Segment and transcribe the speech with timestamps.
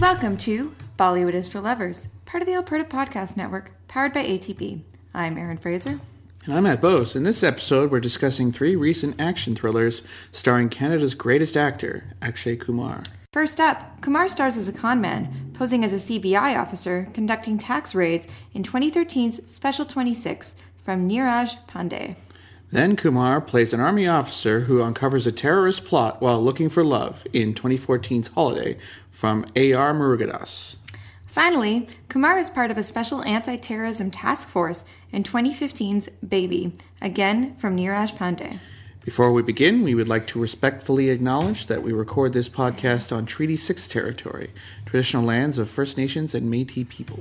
[0.00, 4.82] Welcome to Bollywood is for Lovers, part of the Alberta Podcast Network, powered by ATB.
[5.12, 5.98] I'm Erin Fraser.
[6.44, 7.16] And I'm Matt Bose.
[7.16, 13.02] In this episode, we're discussing three recent action thrillers starring Canada's greatest actor, Akshay Kumar.
[13.32, 18.28] First up, Kumar stars as a conman, posing as a CBI officer conducting tax raids
[18.54, 22.14] in 2013's Special 26 from Neeraj Pandey.
[22.70, 27.26] Then Kumar plays an army officer who uncovers a terrorist plot while looking for love
[27.32, 28.76] in 2014's Holiday
[29.10, 29.94] from A.R.
[29.94, 30.76] Murugadoss.
[31.26, 37.56] Finally, Kumar is part of a special anti terrorism task force in 2015's Baby, again
[37.56, 38.60] from Neeraj Pandey.
[39.02, 43.24] Before we begin, we would like to respectfully acknowledge that we record this podcast on
[43.24, 44.50] Treaty 6 territory,
[44.84, 47.20] traditional lands of First Nations and Metis people.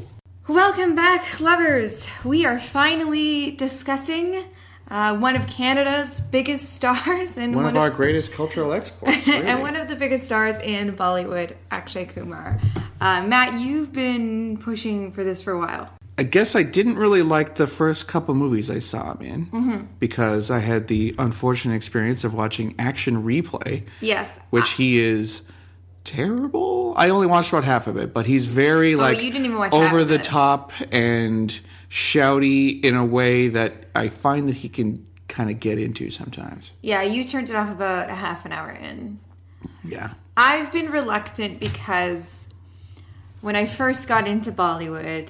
[0.49, 2.05] Welcome back, lovers!
[2.25, 4.43] We are finally discussing
[4.89, 9.27] uh, one of Canada's biggest stars and One, of our greatest cultural exports.
[9.29, 12.59] and one of the biggest stars in Bollywood, Akshay Kumar.
[13.01, 15.89] Uh, Matt, you've been pushing for this for a while.
[16.19, 19.85] I guess I didn't really like the first couple movies I saw him in Mm-hmm.
[19.99, 24.39] because I had the unfortunate experience of watching Action Replay, Yes.
[24.49, 25.43] which he is
[26.03, 26.93] terrible.
[26.97, 29.57] I only watched about half of it, but he's very like Oh, you didn't even
[29.59, 34.55] watch half over of the top and shouty in a way that I find that
[34.55, 36.71] he can kind of get into sometimes.
[36.81, 39.19] yeah, you turned it off about a half an hour in.
[39.83, 40.11] Yeah.
[40.37, 42.45] I've been reluctant because
[43.41, 45.29] when I first got into Bollywood,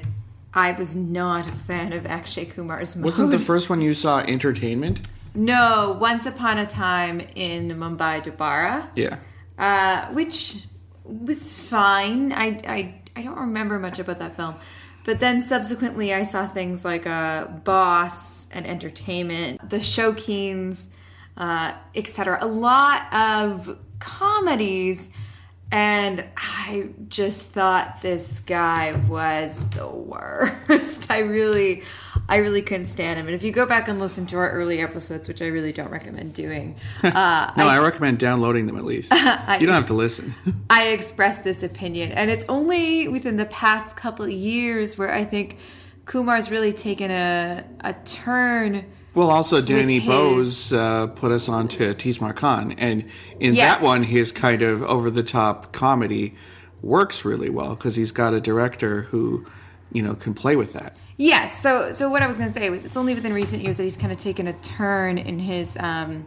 [0.54, 3.06] I was not a fan of Akshay Kumar's mode.
[3.06, 5.08] Wasn't the first one you saw Entertainment?
[5.36, 9.18] No, Once Upon a Time in Mumbai, Dobaara, Yeah.
[9.60, 10.64] uh, which
[11.04, 12.34] was fine.
[12.34, 14.56] I, I I don't remember much about that film,
[15.08, 20.90] but then subsequently I saw things like uh, Boss and Entertainment, The Shaukeens,
[21.38, 22.40] uh, etc.
[22.42, 25.10] A lot of comedies.
[25.72, 31.10] And I just thought this guy was the worst.
[31.10, 31.84] I really,
[32.30, 33.28] I really couldn't stand him.
[33.28, 35.90] And if you go back and listen to our early episodes, which I really don't
[35.90, 39.14] recommend doing, uh, No, I, recommend downloading them at least.
[39.14, 40.36] you don't have to listen.
[40.70, 42.12] I expressed this opinion.
[42.12, 45.58] And it's only within the past couple of years where I think
[46.06, 48.84] Kumar's really taken a, a turn.
[49.14, 53.06] Well, also Danny Bose uh, put us on to Tees Maar Khan, and
[53.40, 53.78] in Yes.
[53.78, 56.36] that one, his kind of over-the-top comedy
[56.84, 59.46] works really well because he's got a director who,
[59.92, 60.96] you know, can play with that.
[61.18, 61.60] Yes.
[61.60, 63.84] So, so what I was going to say was it's only within recent years that
[63.84, 66.26] he's kind of taken a turn in his um,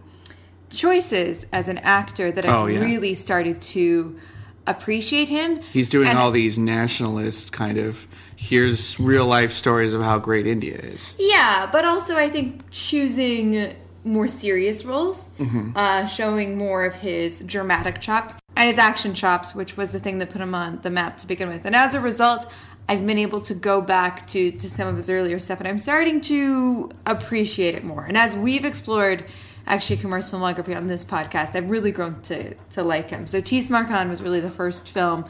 [0.69, 2.81] choices as an actor that I've Oh, yeah.
[2.81, 4.19] really started to
[4.67, 5.61] appreciate him.
[5.73, 8.07] He's doing And- all these nationalist kind of
[8.37, 11.15] here's real life stories of how great India is.
[11.19, 15.29] Yeah, but also I think choosing more serious roles,
[15.77, 20.19] uh, showing more of his dramatic chops and his action chops, which was the thing
[20.19, 21.67] that put him on the map to begin with.
[21.67, 22.51] And as a result,
[22.91, 25.79] I've been able to go back to, to some of his earlier stuff, and I'm
[25.79, 28.03] starting to appreciate it more.
[28.03, 29.27] And as we've explored
[29.69, 33.29] Akshay Kumar's filmography on this podcast, I've really grown to, to like him.
[33.29, 33.65] So T.
[33.65, 35.25] Khan was really the first film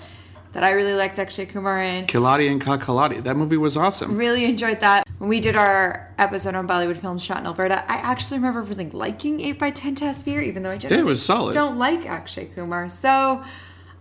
[0.53, 2.07] that I really liked Akshay Kumar in.
[2.07, 3.23] Khiladiyon Ka Khiladi.
[3.23, 4.17] That movie was awesome.
[4.17, 5.07] Really enjoyed that.
[5.19, 8.89] When we did our episode on Bollywood films shot in Alberta, I actually remember really
[8.89, 11.53] liking 8x10 Tasveer, even though I generally was solid.
[11.53, 12.89] don't like Akshay Kumar.
[12.89, 13.45] So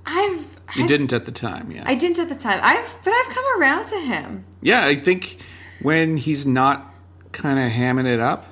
[0.06, 0.58] I've.
[0.76, 1.84] You I've- didn't at the time, yeah.
[1.86, 2.60] I didn't at the time.
[2.62, 4.46] I've, but I've come around to him.
[4.62, 5.38] Yeah, I think
[5.82, 6.94] when he's not
[7.32, 8.46] kind of hamming it up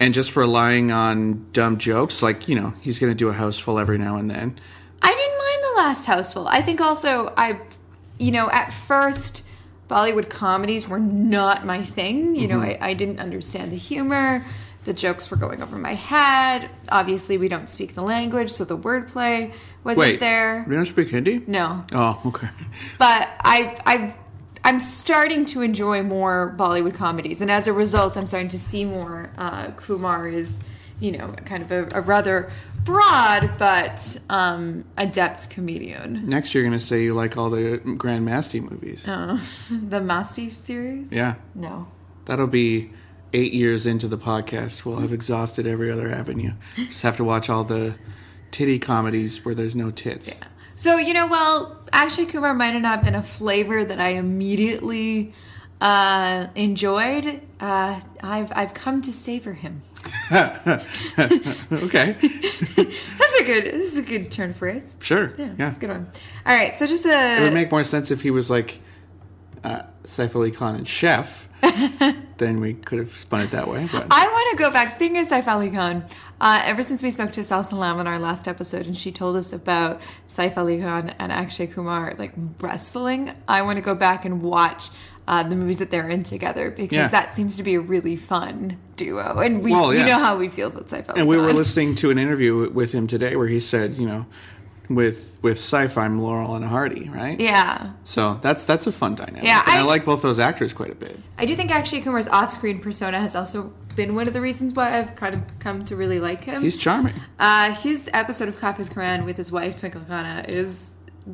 [0.00, 3.80] and just relying on dumb jokes, like, you know, he's going to do a Housefull
[3.80, 4.58] every now and then.
[5.02, 6.46] I didn't mind the last Housefull.
[6.48, 7.60] I think also I,
[8.18, 9.42] you know, at first
[9.90, 12.34] Bollywood comedies were not my thing.
[12.34, 12.82] You know, Mm-hmm.
[12.82, 14.44] I, I didn't understand the humor.
[14.84, 16.68] The jokes were going over my head.
[16.90, 19.52] Obviously, we don't speak the language, so the wordplay
[19.82, 20.64] wasn't Wait, there.
[20.68, 21.42] you don't speak Hindi?
[21.46, 22.48] No, Oh, okay.
[22.98, 24.14] but I, I,
[24.62, 28.84] I'm starting to enjoy more Bollywood comedies, and as a result, I'm starting to see
[28.84, 29.30] more.
[29.38, 30.60] Uh, Kumar is,
[31.00, 32.50] you know, kind of a, a rather
[32.84, 36.26] broad but um, adept comedian.
[36.28, 39.08] Next, you're going to say you like all the Grand Masti movies.
[39.08, 39.38] Uh,
[39.70, 41.10] the Masti series?
[41.10, 41.36] Yeah.
[41.54, 41.88] No.
[42.26, 42.90] That'll be
[43.34, 44.84] eight years into the podcast.
[44.84, 46.52] We'll have exhausted every other avenue.
[46.76, 47.96] Just have to watch all the
[48.50, 50.30] titty comedies where there's no tits.
[50.76, 55.34] So, you know, well, Akshay Kumar might have not been a flavor that I immediately
[55.80, 57.40] uh, enjoyed.
[57.60, 59.82] Uh, I've, I've come to savor him.
[60.32, 62.16] okay.
[62.20, 64.94] That's a good, this is a good turn phrase.
[65.00, 65.32] Sure.
[65.36, 65.52] Yeah, Yeah.
[65.56, 66.06] that's a good one.
[66.46, 67.38] All right, so just a.
[67.38, 68.80] It would make more sense if he was like
[69.62, 71.48] uh, Saif Ali Khan and Chef,
[72.38, 73.88] then we could have spun it that way.
[73.90, 74.92] But I want to go back.
[74.92, 76.04] Speaking of Saif Ali Khan,
[76.40, 79.36] uh, ever since we spoke to Sal Salam in our last episode, and she told
[79.36, 84.24] us about Saif Ali Khan and Akshay Kumar like wrestling, I want to go back
[84.24, 84.90] and watch
[85.26, 87.08] uh, the movies that they're in together because Yeah.
[87.08, 90.48] that seems to be a really fun duo, and we Well, you know how we
[90.48, 93.48] feel about Saif Ali and we were listening to an interview with him today where
[93.48, 94.26] he said, you know,
[94.88, 97.38] with with Saif, I'm Laurel and Hardy, right?
[97.40, 99.44] Yeah, So that's that's a fun dynamic.
[99.44, 101.18] Yeah, and I, I- like both those actors quite a bit.
[101.38, 104.98] I do think Akshay Kumar's off-screen persona has also been one of the reasons why
[104.98, 106.62] I've kind of come to really like him.
[106.62, 107.14] He's charming.
[107.38, 110.90] Uh, his episode of Koffee with Karan with his wife Twinkle Khanna is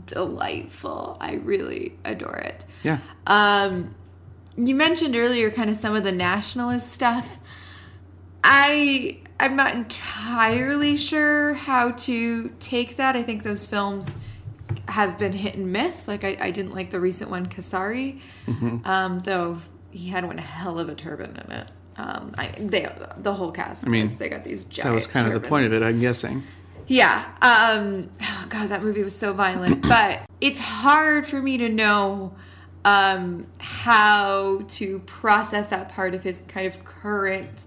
[0.06, 1.17] delightful.
[1.20, 2.64] I really adore it.
[2.82, 2.99] Yeah.
[3.26, 3.94] Um,
[4.56, 7.38] you mentioned earlier kind of some of the nationalist stuff.
[8.44, 13.16] I I'm not entirely sure how to take that.
[13.16, 14.14] I think those films
[14.87, 16.06] have been hit and miss.
[16.06, 18.78] Like I, I didn't like the recent one, Kesari, Mm-hmm.
[18.87, 19.58] um, though
[19.90, 21.69] he had one hell of a turban in it.
[21.96, 23.87] Um, I, they the whole cast.
[23.87, 24.88] I mean, they got these giant.
[24.88, 26.42] That was kind of the point of it, I'm guessing.
[26.87, 27.25] Yeah.
[27.42, 29.82] Um oh god, that movie was so violent.
[29.88, 32.34] but it's hard for me to know
[32.84, 37.64] um how to process that part of his kind of current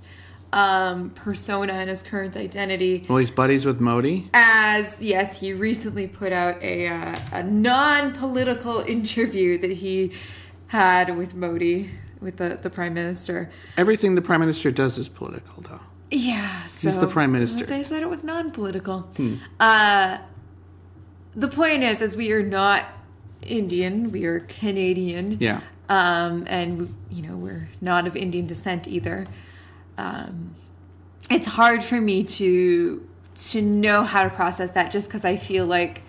[0.54, 3.06] um persona and his current identity.
[3.10, 4.30] Well, he's buddies with Modi.
[4.34, 10.14] As yes, he recently put out a uh, a non-political interview that he
[10.68, 11.90] had with Modi,
[12.22, 13.52] with the the prime minister.
[13.78, 15.82] Everything the prime minister does is political, though.
[16.12, 17.66] Yeah, so He's the prime minister.
[17.66, 19.10] They said it was non-political.
[19.60, 20.20] Uh,
[21.36, 22.86] the point is, is we are not
[23.42, 24.12] Indian.
[24.12, 25.38] We are Canadian.
[25.40, 25.62] Yeah.
[25.90, 29.26] Um, and you know we're not of Indian descent either.
[29.98, 30.56] Um,
[31.30, 35.66] it's hard for me to to know how to process that, just because I feel
[35.66, 36.04] like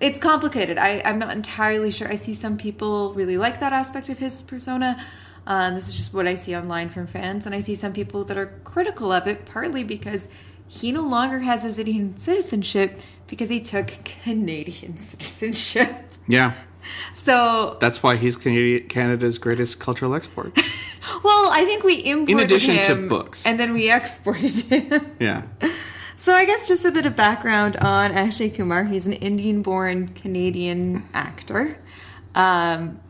[0.00, 0.78] it's complicated.
[0.78, 2.08] I, I'm not entirely sure.
[2.08, 5.04] I see some people really like that aspect of his persona.
[5.46, 8.24] Uh, this is just what I see online from fans, and I see some people
[8.24, 10.28] that are critical of it, partly because
[10.66, 16.10] he no longer has his Indian citizenship because he took Canadian citizenship.
[16.26, 16.54] Yeah.
[17.14, 20.54] So, That's why he's Canada's greatest cultural export.
[21.24, 23.46] well, I think we imported in addition to books.
[23.46, 25.16] and then we exported him.
[25.20, 25.46] yeah.
[26.16, 28.84] So I guess just a bit of background on Akshay Kumar.
[28.84, 31.76] He's an Indian-born Canadian actor.
[32.34, 33.00] Um,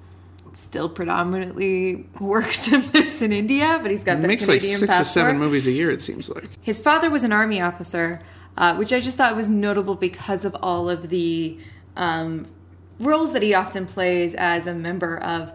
[0.53, 5.01] still predominantly works and lives in India, but he's got the makes like six passport.
[5.01, 6.49] or seven movies a year, it seems like.
[6.61, 8.23] His father was an army officer,
[8.57, 11.59] uh, which I just thought was notable because of all of the
[11.97, 12.47] um,
[12.99, 15.53] roles that he often plays as a member of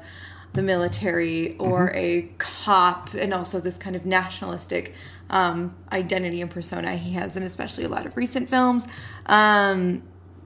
[0.53, 4.93] the military or a cop, and also this kind of nationalistic
[5.29, 8.87] um, identity and persona he has, and especially a lot of recent films.
[9.27, 10.01] Um,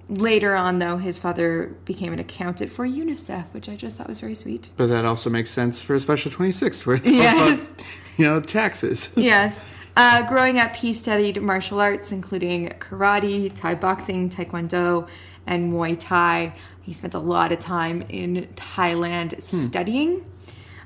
[0.09, 4.19] later on, though, his father became an accountant for UNICEF, which I just thought was
[4.19, 4.71] very sweet.
[4.75, 7.69] But that also makes sense for a special 26, where it's Yes.
[7.69, 7.81] about,
[8.17, 9.11] you know, taxes.
[9.15, 9.59] yes.
[9.95, 15.07] Uh, growing up, he studied martial arts, including karate, Thai boxing, taekwondo,
[15.47, 16.53] and Muay Thai.
[16.81, 20.25] He spent a lot of time in Thailand studying.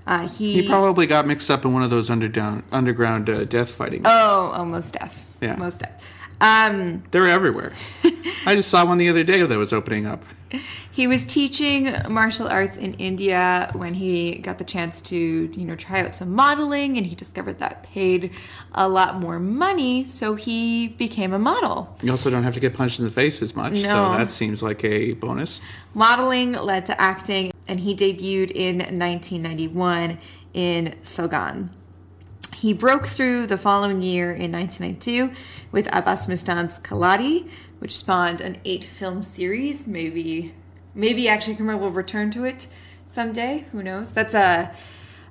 [0.05, 3.71] Uh, he, He probably got mixed up in one of those underground, underground uh, death
[3.71, 4.03] fighting.
[4.05, 5.25] oh, oh, most deaf.
[5.41, 5.55] Yeah.
[5.55, 6.01] most deaf.
[6.39, 7.73] Um, They're everywhere.
[8.45, 10.23] I just saw one the other day that was opening up.
[10.91, 15.75] he was teaching martial arts in India when he got the chance to, you know,
[15.75, 18.31] try out some modeling, and he discovered that paid
[18.73, 21.95] a lot more money, so he became a model.
[22.01, 24.61] You also don't have to get punched in the face as much, so that seems
[24.63, 25.59] like a bonus.
[25.93, 30.17] Modeling led to acting, and he debuted in 1991
[30.53, 31.69] in Saugandh.
[32.57, 35.31] He broke through the following year in 1992
[35.71, 37.47] with Abbas Mustan's Khiladi,
[37.77, 39.87] which spawned an eight-film series.
[39.87, 40.55] Maybe,
[40.95, 42.65] maybe Akshay Kumar will return to it
[43.05, 43.65] someday.
[43.71, 44.09] Who knows?
[44.09, 44.73] That's a.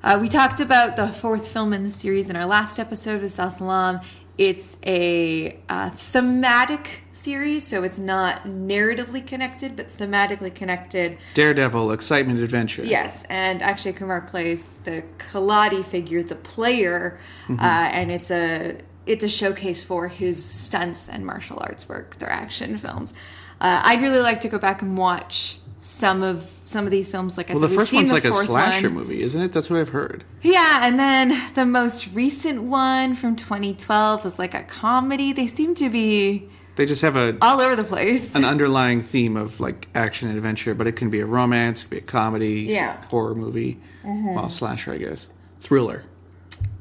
[0.04, 3.32] Uh, we talked about the fourth film in the series in our last episode with
[3.32, 4.02] Sal Salam.
[4.38, 11.16] It's a uh, thematic series, so it's not narratively connected, but thematically connected.
[11.32, 12.84] Daredevil, excitement, adventure.
[12.84, 19.24] Yes, and Akshay Kumar plays the Khiladi figure, the player, uh, and it's a it's
[19.24, 22.16] a showcase for his stunts and martial arts work.
[22.18, 23.14] They're action films.
[23.60, 27.36] Uh, I'd really like to go back and watch some of some of these films.
[27.36, 28.94] Like I Well, said, the first one's the like a slasher one.
[28.98, 29.52] movie, isn't it?
[29.52, 30.24] That's what I've heard.
[30.42, 35.32] Yeah, and then the most recent one from 2012 was like a comedy.
[35.32, 38.34] They seem to be They just have a all over the place.
[38.34, 41.88] an underlying theme of like action and adventure, but it can be a romance, it
[41.88, 42.94] can be a comedy, Yeah.
[42.96, 43.06] Mm-hmm.
[43.08, 45.28] horror movie, well, slasher, I guess,
[45.60, 46.04] thriller.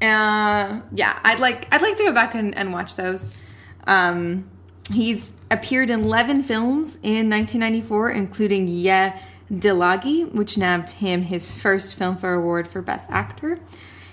[0.01, 3.25] Uh, yeah, I'd like I'd like to go back and, and watch those.
[3.87, 4.49] Um,
[4.91, 9.19] he's appeared in 11 films in 1994, including Yeh
[9.51, 13.59] Dillagi, which nabbed him his first Filmfare Award for Best Actor.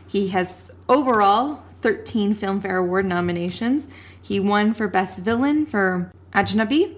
[0.07, 0.53] He has
[0.89, 3.89] overall 13 Filmfare Award nominations.
[4.21, 6.97] He won for Best Villain for Ajnabee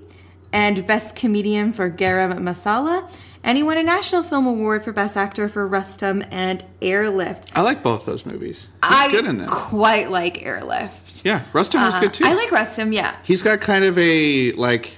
[0.52, 3.10] and Best Comedian for Garam Masala.
[3.46, 7.50] And he won a National Film Award for Best Actor for Rustom and Airlift.
[7.54, 8.62] I like both those movies.
[8.62, 9.48] He's I good in them.
[9.50, 11.26] quite like Airlift.
[11.26, 12.24] Yeah, was Uh, good too.
[12.26, 13.16] I like Rustom, yeah.
[13.22, 14.96] He's got kind of a like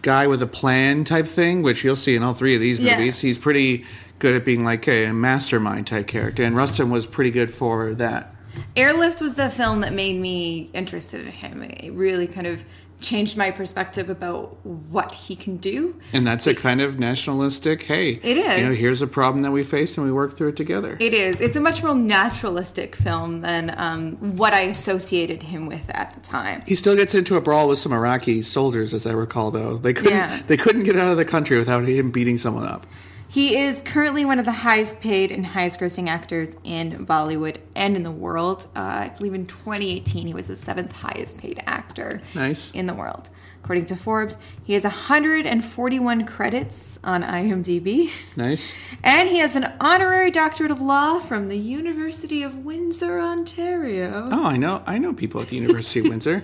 [0.00, 2.96] guy with a plan type thing, which you'll see in all three of these Yeah.
[2.96, 3.20] movies.
[3.20, 3.84] He's pretty
[4.18, 8.34] good at being like a mastermind type character, and Rustom was pretty good for that.
[8.76, 11.62] Airlift was the film that made me interested in him.
[11.62, 12.64] It really kind of
[13.00, 15.98] changed my perspective about what he can do.
[16.12, 17.82] And that's a kind of nationalistic.
[17.82, 18.60] Hey, It is.
[18.60, 20.96] You know, here's a problem that we face, and we work through it together.
[21.00, 21.40] It is.
[21.40, 26.20] It's a much more naturalistic film than um, what I associated him with at the
[26.20, 26.62] time.
[26.66, 29.50] he still gets into a brawl with some Iraqi soldiers, as I recall.
[29.50, 30.40] Though they couldn't, Yeah.
[30.46, 32.86] they couldn't get out of the country without him beating someone up.
[33.30, 37.94] He is currently one of the highest paid and highest grossing actors in Bollywood and
[37.94, 38.66] in the world.
[38.74, 42.72] Uh, I believe in 2018 he was the seventh highest paid actor Nice.
[42.72, 43.30] in the world.
[43.62, 48.10] According to Forbes, he has 141 credits on IMDb.
[48.36, 48.72] Nice.
[49.04, 54.28] And he has an honorary doctorate of law from the University of Windsor, Ontario.
[54.32, 54.82] Oh, I know.
[54.86, 56.42] I know people at the University of Windsor.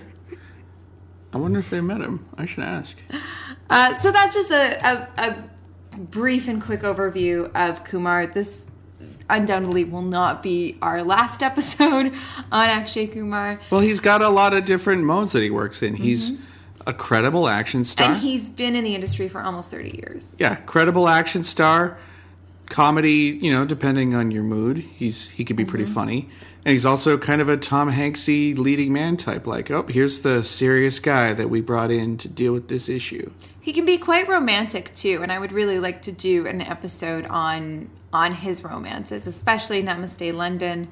[1.33, 2.25] I wonder if they met him.
[2.37, 2.95] I should ask.
[3.69, 5.43] Uh, so that's just a, a, a
[5.97, 8.27] brief and quick overview of Kumar.
[8.27, 8.61] This
[9.29, 12.13] undoubtedly will not be our last episode
[12.51, 13.59] on Akshay Kumar.
[13.69, 15.95] Well, he's got a lot of different modes that he works in.
[15.95, 16.43] He's mm-hmm.
[16.87, 18.11] a credible action star.
[18.11, 20.31] And he's been in the industry for almost 30 years.
[20.37, 21.97] yeah, credible action star.
[22.67, 25.93] Comedy, you know, depending on your mood, he's he could be pretty mm-hmm.
[25.93, 26.29] funny.
[26.65, 29.47] And he's also kind of a Tom Hanksy leading man type.
[29.47, 33.31] Like, oh, here's the serious guy that we brought in to deal with this issue.
[33.61, 37.25] He can be quite romantic too, and I would really like to do an episode
[37.25, 40.87] on on his romances, especially Namaste London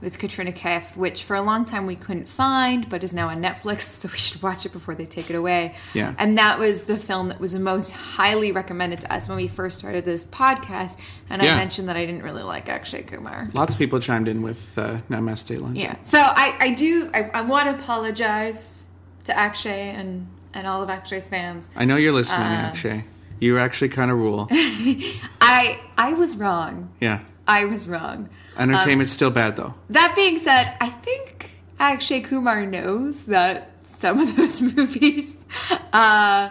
[0.00, 3.42] with Katrina Kaif, which for a long time we couldn't find, but is now on
[3.42, 5.74] Netflix, so we should watch it before they take it away.
[5.94, 6.14] Yeah.
[6.18, 9.48] And that was the film that was the most highly recommended to us when we
[9.48, 10.96] first started this podcast,
[11.28, 11.54] and Yeah.
[11.54, 13.48] I mentioned that I didn't really like Akshay Kumar.
[13.54, 15.76] Lots of people chimed in with uh, Namaste London.
[15.76, 15.96] Yeah.
[16.02, 18.84] So I, I do I, I want to apologize
[19.24, 21.68] to Akshay and and all of Akshay's fans.
[21.76, 22.68] I know you're listening, Uh.
[22.70, 23.04] Akshay.
[23.40, 24.48] You actually kind of rule.
[25.40, 26.90] I I was wrong.
[27.00, 27.20] Yeah.
[27.46, 28.28] I was wrong.
[28.58, 29.74] Entertainment's still bad, though.
[29.90, 35.44] That being said, I think Akshay Kumar knows that some of those movies
[35.92, 36.50] uh,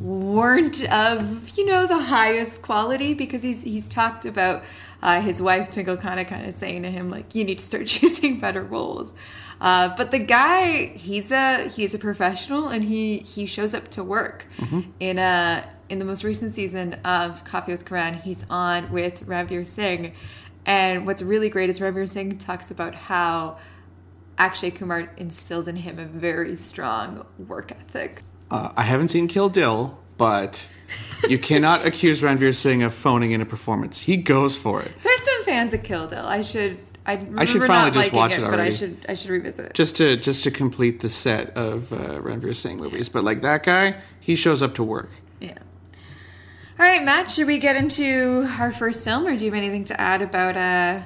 [0.00, 4.64] weren't of you know the highest quality because he's he's talked about
[5.02, 7.86] uh, his wife Twinkle Khanna kind of saying to him like you need to start
[7.86, 9.12] choosing better roles.
[9.60, 14.02] Uh, but the guy he's a he's a professional and he he shows up to
[14.02, 14.46] work
[14.98, 19.64] in a in the most recent season of Koffee with Karan he's on with Ranveer
[19.64, 20.12] Singh
[20.66, 23.58] and what's really great is Ranveer Singh talks about how
[24.38, 28.22] Akshay Kumar instilled in him a very strong work ethic.
[28.50, 30.68] Uh, I haven't seen Kill Dil, but
[31.28, 34.00] you cannot accuse Ranveer Singh of phoning in a performance.
[34.00, 34.92] He goes for it.
[35.02, 36.24] There's some fans of Kill Dil.
[36.24, 39.30] I should I, remember should finally just watch it, it but I should I should
[39.30, 39.74] revisit it.
[39.74, 43.08] Just to just to complete the set of uh, Ranveer Singh movies.
[43.08, 45.10] But like that guy, he shows up to work.
[45.40, 45.58] Yeah.
[46.78, 47.30] All right, Matt.
[47.30, 50.56] Should we get into our first film, or do you have anything to add about
[50.56, 51.02] uh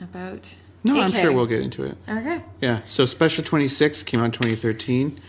[0.00, 0.54] about?
[0.84, 1.96] No, I'm sure we'll get into it.
[2.08, 2.42] Okay.
[2.60, 2.80] Yeah.
[2.86, 5.20] So Special 26 came out in 2013,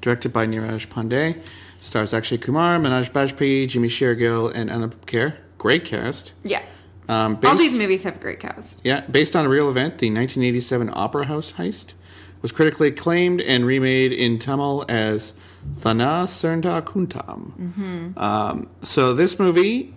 [0.00, 1.40] directed by Neeraj Pandey,
[1.80, 5.34] stars Akshay Kumar, Manoj Bajpayee, Jimmy Shergill, and Anupam Kher.
[5.58, 6.32] Great cast.
[6.44, 6.62] Yeah.
[7.08, 8.76] Um, All these movies have great cast.
[8.84, 11.94] Yeah, based on a real event, the 1987 Opera House heist
[12.40, 15.32] was critically acclaimed and remade in Tamil as
[15.80, 18.16] Thaana Serndha Koottam.
[18.18, 19.94] Um, so this movie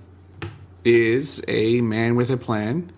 [0.86, 2.92] is a man with a plan.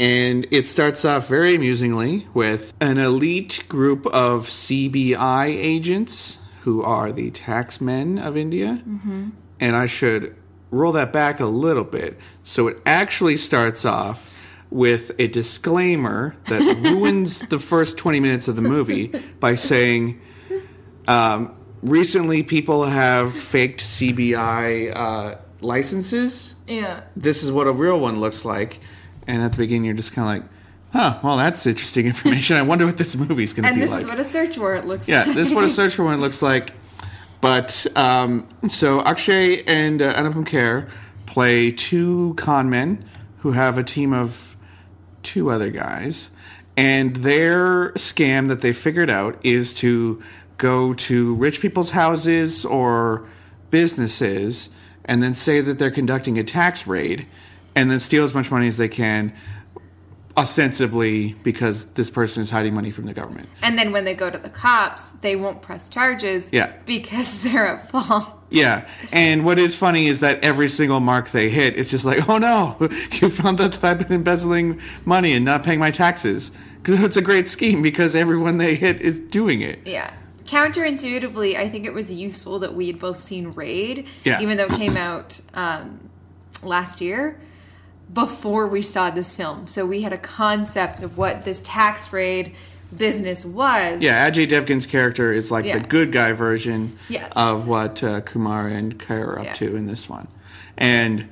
[0.00, 7.12] And it starts off very amusingly with an elite group of CBI agents who are
[7.12, 8.82] the taxmen of India.
[9.60, 10.34] And I should
[10.70, 12.18] roll that back a little bit.
[12.42, 14.28] So it actually starts off
[14.70, 20.20] with a disclaimer that ruins the first 20 minutes of the movie by saying
[21.08, 27.00] um, recently people have faked CBI uh, licenses Yeah.
[27.16, 28.80] this is what a real one looks like.
[29.26, 30.52] And at the beginning, you're just kind of like,
[30.92, 32.56] huh, well, that's interesting information.
[32.56, 33.90] I wonder what this movie's going to be like.
[33.90, 35.28] And this is what a search warrant looks yeah, like.
[35.28, 36.72] Yeah, this is what a search warrant looks like.
[37.40, 40.88] But um, so Akshay and uh, Anupam Kher
[41.26, 43.04] play two con men
[43.38, 44.56] who have a team of
[45.22, 46.30] two other guys.
[46.76, 50.22] And their scam that they figured out is to
[50.64, 53.28] go to rich people's houses or
[53.70, 54.70] businesses
[55.04, 57.26] and then say that they're conducting a tax raid
[57.76, 59.30] and then steal as much money as they can
[60.38, 63.46] ostensibly because this person is hiding money from the government.
[63.62, 66.72] And then when they go to the cops, they won't press charges Yeah.
[66.86, 68.26] because they're at fault.
[68.50, 72.28] Yeah, and what is funny is that every single mark they hit, it's just like,
[72.28, 72.76] oh no,
[73.12, 76.50] you found out that I've been embezzling money and not paying my taxes.
[76.82, 79.80] Because it's a great scheme because everyone they hit is doing it.
[79.86, 80.12] Yeah.
[80.46, 84.40] Counterintuitively, I think it was useful that we had both seen Raid, Yeah.
[84.40, 86.00] even though it came out um,
[86.62, 87.40] last year,
[88.12, 89.66] before we saw this film.
[89.66, 92.52] So we had a concept of what this tax raid
[92.94, 94.02] business was.
[94.02, 95.78] Yeah, Ajay Devgan's character is like Yeah.
[95.78, 97.32] the good guy version Yes.
[97.34, 99.52] of what uh, Kumar and Kher are up Yeah.
[99.54, 100.28] to in this one.
[100.76, 101.28] And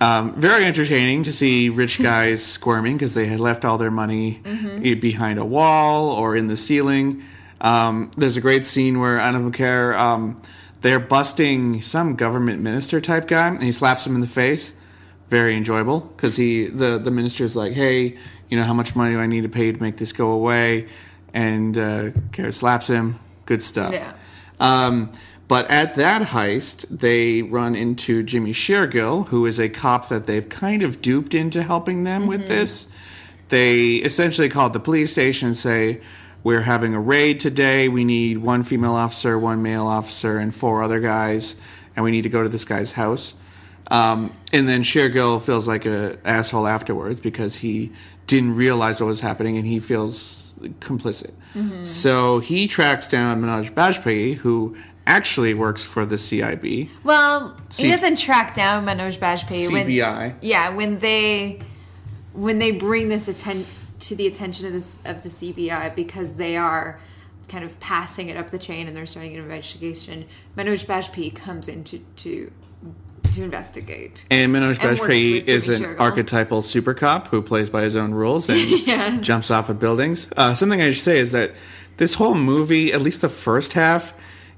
[0.00, 4.40] um, very entertaining to see rich guys squirming because they had left all their money
[4.44, 5.00] Mm-hmm.
[5.00, 7.22] behind a wall or in the ceiling.
[7.62, 10.42] Um, there's a great scene where Anupam Kher, um,
[10.82, 14.74] they're busting some government minister type guy and he slaps him in the face.
[15.30, 18.18] Very enjoyable because he the the minister's like, hey,
[18.50, 20.88] you know how much money do I need to pay to make this go away?
[21.32, 23.18] And uh, Kher slaps him.
[23.46, 23.94] Good stuff.
[23.94, 24.12] Yeah.
[24.60, 25.10] Um,
[25.48, 30.48] but at that heist, they run into Jimmy Shergill, who is a cop that they've
[30.48, 32.86] kind of duped into helping them with this.
[33.48, 36.00] They essentially call the police station and say,
[36.44, 37.88] "We're having a raid today.
[37.88, 41.54] We need one female officer, one male officer, and four other guys,
[41.94, 43.34] and we need to go to this guy's house."
[43.90, 47.92] Um, and then Shergill feels like an asshole afterwards because he
[48.26, 51.32] didn't realize what was happening and he feels complicit.
[51.84, 54.74] So he tracks down Manoj Bajpayee, who
[55.06, 56.88] actually works for the CIB.
[57.04, 59.70] Well, C- he doesn't track down Manoj Bajpayee.
[59.70, 60.34] When, CBI.
[60.40, 61.60] yeah, when they
[62.32, 63.66] when they bring this atten-
[64.02, 67.00] to the attention of this of the CBI because they are
[67.48, 70.24] kind of passing it up the chain and they're starting an investigation.
[70.56, 72.50] Manoj Bajpayee comes in to to,
[73.32, 74.24] to investigate.
[74.30, 76.00] And Manoj And Bajpayee is an Shergill.
[76.00, 79.20] archetypal super cop who plays by his own rules and Yeah.
[79.20, 80.28] jumps off of buildings.
[80.36, 81.52] Uh, something I should say is that
[81.98, 84.12] this whole movie, at least the first half,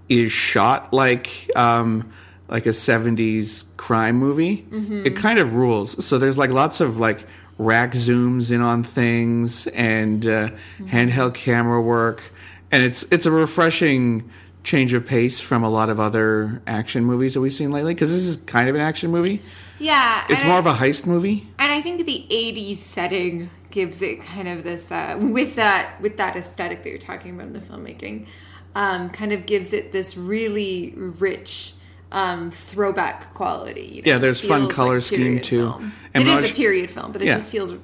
[0.09, 2.13] is shot like um,
[2.49, 4.59] like a '70s crime movie.
[4.71, 5.07] Mm-hmm.
[5.07, 6.05] It kind of rules.
[6.05, 7.27] So there's like lots of like
[7.59, 10.87] rack zooms in on things and uh, Mm-hmm.
[10.89, 12.23] handheld camera work,
[12.73, 14.29] and it's it's a refreshing
[14.65, 18.11] change of pace from a lot of other action movies that we've seen lately because
[18.11, 19.43] this is kind of an action movie.
[19.79, 21.47] Yeah, It's more I- of a heist movie.
[21.59, 26.17] and I think the '80s setting gives it kind of this uh, with that with
[26.17, 28.27] that aesthetic that you're talking about in the filmmaking,
[28.75, 31.75] um, kind of gives it this really rich
[32.15, 33.83] um, throwback quality.
[33.97, 35.71] you know, Yeah, there's fun color like scheme, too.
[35.73, 35.93] film.
[36.15, 37.35] And It is Manoj- a period film, but it Yeah.
[37.35, 37.75] just feels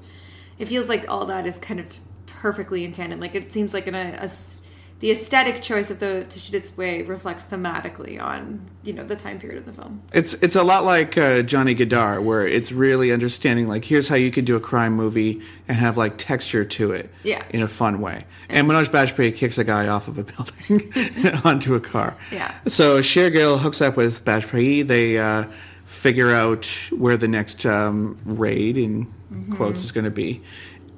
[0.58, 1.86] it feels like all that is kind of
[2.26, 3.18] perfectly in tandem.
[3.18, 4.28] Like it seems like an, a, a
[5.00, 9.16] the aesthetic choice of the to shoot its way reflects thematically on you know the
[9.16, 10.02] time period of the film.
[10.12, 14.16] It's it's a lot like uh, Johnny Gaddaar, where it's really understanding like here's how
[14.16, 17.42] you can do a crime movie and have like texture to it, Yeah.
[17.50, 18.24] in a fun way.
[18.48, 20.92] And Manoj Bajpayee kicks a guy off of a building
[21.44, 22.16] onto a car.
[22.30, 22.54] Yeah.
[22.68, 24.86] So Shergill hooks up with Bajpayee.
[24.86, 25.44] They uh,
[25.86, 29.54] figure out where the next um, raid in Mm-hmm.
[29.54, 30.42] quotes is going to be,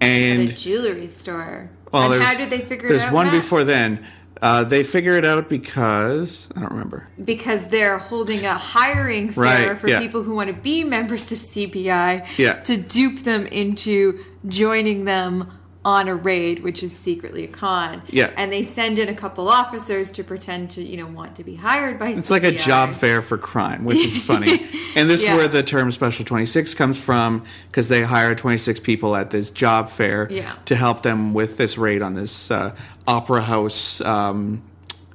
[0.01, 1.69] and a jewelry store.
[1.93, 3.13] Well, and there's, how did they figure it out?
[3.13, 3.35] one Matt?
[3.35, 4.05] before then.
[4.41, 7.07] Uh, they figure it out because I don't remember.
[7.25, 10.01] because they're holding a hiring fair Right, for yeah.
[10.01, 12.55] people who want to be members of CBI Yeah.
[12.63, 15.49] to dupe them into joining them
[15.85, 18.03] on a raid, which is secretly a con.
[18.09, 18.31] Yeah.
[18.37, 21.57] And they send in a couple officers to pretend to, you know, want to be
[21.57, 24.65] hired by It's like a job fair for crime, which is funny.
[24.95, 25.33] and this Yeah.
[25.33, 29.51] is where the term Special 26 comes from because they hire 26 people at this
[29.51, 30.53] job fair Yeah.
[30.67, 32.77] to help them with this raid on this uh,
[33.09, 34.63] opera house um,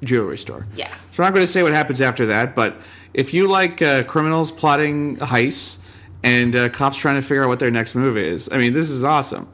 [0.04, 0.68] jewelry store.
[0.76, 0.92] Yes.
[1.14, 2.76] So I'm not going to say what happens after that, but
[3.14, 5.78] if you like uh, criminals plotting heists
[6.24, 8.90] and uh, cops trying to figure out what their next move is, I mean, this
[8.90, 9.48] is awesome.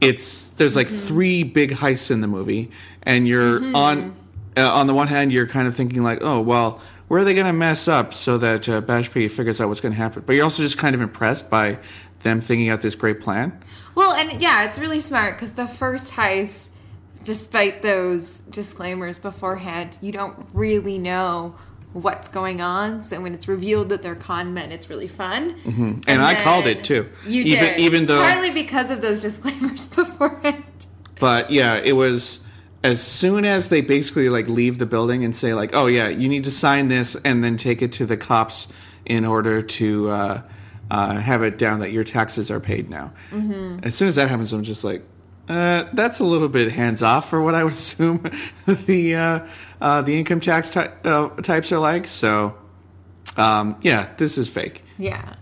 [0.00, 2.70] It's there's like three big heists in the movie,
[3.02, 4.14] and you're on
[4.56, 7.34] uh, on the one hand you're kind of thinking like, oh well, where are they
[7.34, 10.22] going to mess up so that uh, figures out what's going to happen?
[10.26, 11.78] But you're also just kind of impressed by
[12.22, 13.58] them thinking out this great plan.
[13.94, 16.68] Well, and yeah, it's really smart because the first heist,
[17.24, 21.54] despite those disclaimers beforehand, you don't really know
[21.96, 23.00] what's going on.
[23.02, 25.54] So when it's revealed that they're con men, it's really fun.
[25.62, 26.00] Mm-hmm.
[26.06, 27.08] And I called it, too.
[27.26, 30.64] You Even- did, even though- partly because of those disclaimers beforehand.
[31.18, 32.40] But yeah, it was
[32.84, 36.28] as soon as they basically like leave the building and say like, "Oh yeah, you
[36.28, 38.68] need to sign this and then take it to the cops
[39.06, 40.42] in order to uh,
[40.90, 43.80] uh, have it down that your taxes are paid now." Mm-hmm.
[43.82, 45.02] As soon as that happens, I'm just like,
[45.48, 48.30] uh, "That's a little bit hands off for what I would assume
[48.66, 49.46] the uh,
[49.80, 52.54] uh, the income tax ty- uh, types are like." So
[53.36, 54.82] Um, yeah, this is fake.
[54.98, 55.34] Yeah.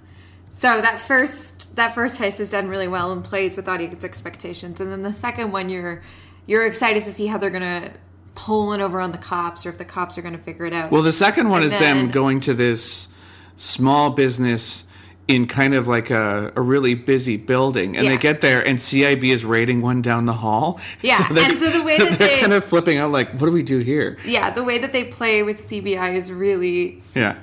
[0.52, 4.80] So that first that first heist is done really well and plays with audience expectations,
[4.80, 6.02] and then the second one you're
[6.46, 7.90] you're excited to see how they're gonna
[8.34, 10.90] pull one over on the cops or if the cops are gonna figure it out.
[10.90, 13.08] Well, the second one And is them going to this
[13.56, 14.84] small business
[15.26, 18.10] in kind of like a, a really busy building, and Yeah.
[18.12, 20.80] they get there, and CIB is raiding one down the hall.
[21.00, 23.46] Yeah, they're- and so the way that they're they- kind of flipping out, like, what
[23.46, 24.18] do we do here?
[24.26, 27.37] yeah, the way that they play with CBI is really Yeah.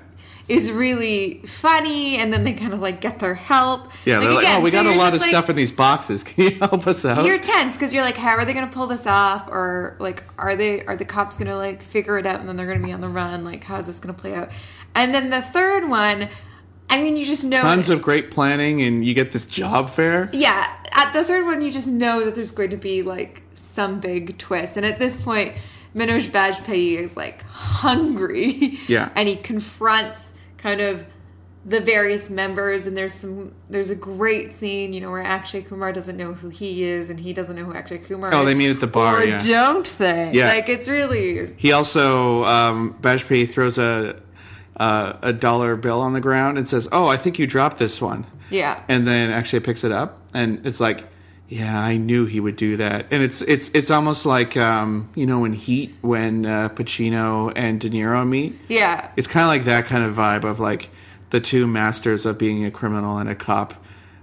[0.48, 3.88] is really funny, and then they kind of like get their help.
[4.06, 6.24] Yeah, they're like, oh, we so got a lot of like- stuff in these boxes.
[6.26, 7.26] Can you help us out?
[7.26, 9.48] You're tense because you're like, how are they going to pull this off?
[9.48, 12.58] Or like, are they are the cops going to like figure it out and then
[12.58, 13.44] they're going to be on the run?
[13.44, 14.50] Like, how's this going to play out?
[14.94, 16.28] And then the third one,
[16.91, 20.30] I mean, you just know Tons of great planning, and you get this job fair.
[20.34, 20.75] yeah.
[20.93, 24.38] At the third one, you just know that there's going to be like some big
[24.38, 24.75] twist.
[24.77, 25.54] And at this point,
[25.95, 28.77] Manoj Bajpayee is like hungry.
[28.88, 29.10] Yeah.
[29.15, 31.06] and he confronts kind of
[31.65, 35.93] the various members and there's some there's a great scene you know where Akshay Kumar
[35.93, 38.56] doesn't know who he is and he doesn't know who Akshay Kumar Oh, is they
[38.56, 39.38] meet at the bar, or yeah.
[39.39, 40.47] don't they Yeah.
[40.47, 44.19] like it's really He also, um, Bajpayee throws a,
[44.82, 48.02] uh, a dollar bill on the ground and says, "Oh, I think you dropped this
[48.02, 51.08] one." yeah and then actually picks it up and it's like
[51.48, 55.26] yeah i knew he would do that and it's it's it's almost like um you
[55.26, 59.63] know in heat when uh, pacino and de niro meet yeah it's kind of like
[59.63, 60.89] that kind of vibe of like
[61.30, 63.74] the two masters of being a criminal and a cop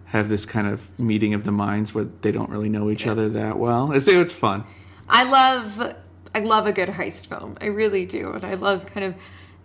[0.05, 3.29] have this kind of meeting of the minds where they don't really know each other
[3.31, 4.62] that well it's it's fun
[5.09, 5.94] I love
[6.35, 7.57] I love a good heist film.
[7.61, 8.33] I really do.
[8.33, 9.14] And I love kind of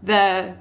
[0.01, 0.55] the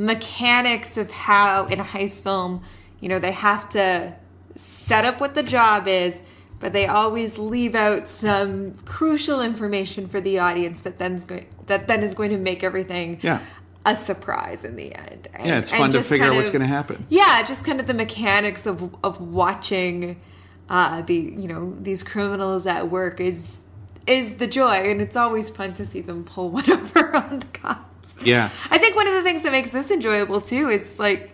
[0.00, 2.62] mechanics of how in a heist film,
[3.00, 4.14] you know, they have to
[4.56, 6.22] set up what the job is,
[6.58, 11.86] but they always leave out some crucial information for the audience that then's going that
[11.86, 13.40] then is going to make everything Yeah.
[13.84, 15.28] a surprise in the end.
[15.34, 17.78] And, yeah it's fun to figure out kind what's going to happen yeah, just kind
[17.80, 20.20] of the mechanics of of watching
[20.70, 23.62] uh, the you know these criminals at work is
[24.06, 27.46] is the joy, and it's always fun to see them pull one over on the
[27.46, 27.89] cops.
[28.22, 28.50] Yeah.
[28.70, 31.30] I think one of the things that makes this enjoyable too is like,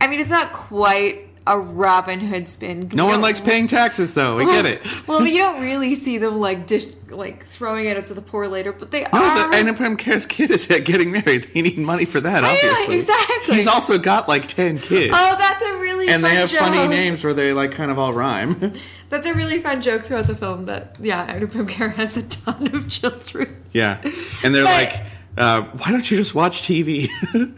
[0.00, 2.90] I mean, it's not quite a Robin Hood spin.
[2.92, 6.36] no one likes paying taxes though we get it well, you don't really see them
[6.36, 9.50] like dish, like throwing it up to the poor later, but they No, are.
[9.50, 11.44] the Anupam Kher's kid is uh, getting married.
[11.54, 12.96] They need money for that, I know, obviously.
[12.98, 13.54] exactly.
[13.54, 15.10] He's also got like 10 kids.
[15.16, 18.12] oh, that's a really and they have funny names where they like kind of all
[18.12, 18.74] rhyme.
[19.08, 20.66] That's a really fun joke throughout the film.
[20.66, 23.56] That yeah, Anupam Kher has a ton of children.
[23.72, 24.02] yeah.
[24.44, 25.06] And they're But- like,
[25.38, 27.08] uh, why don't you just watch TV?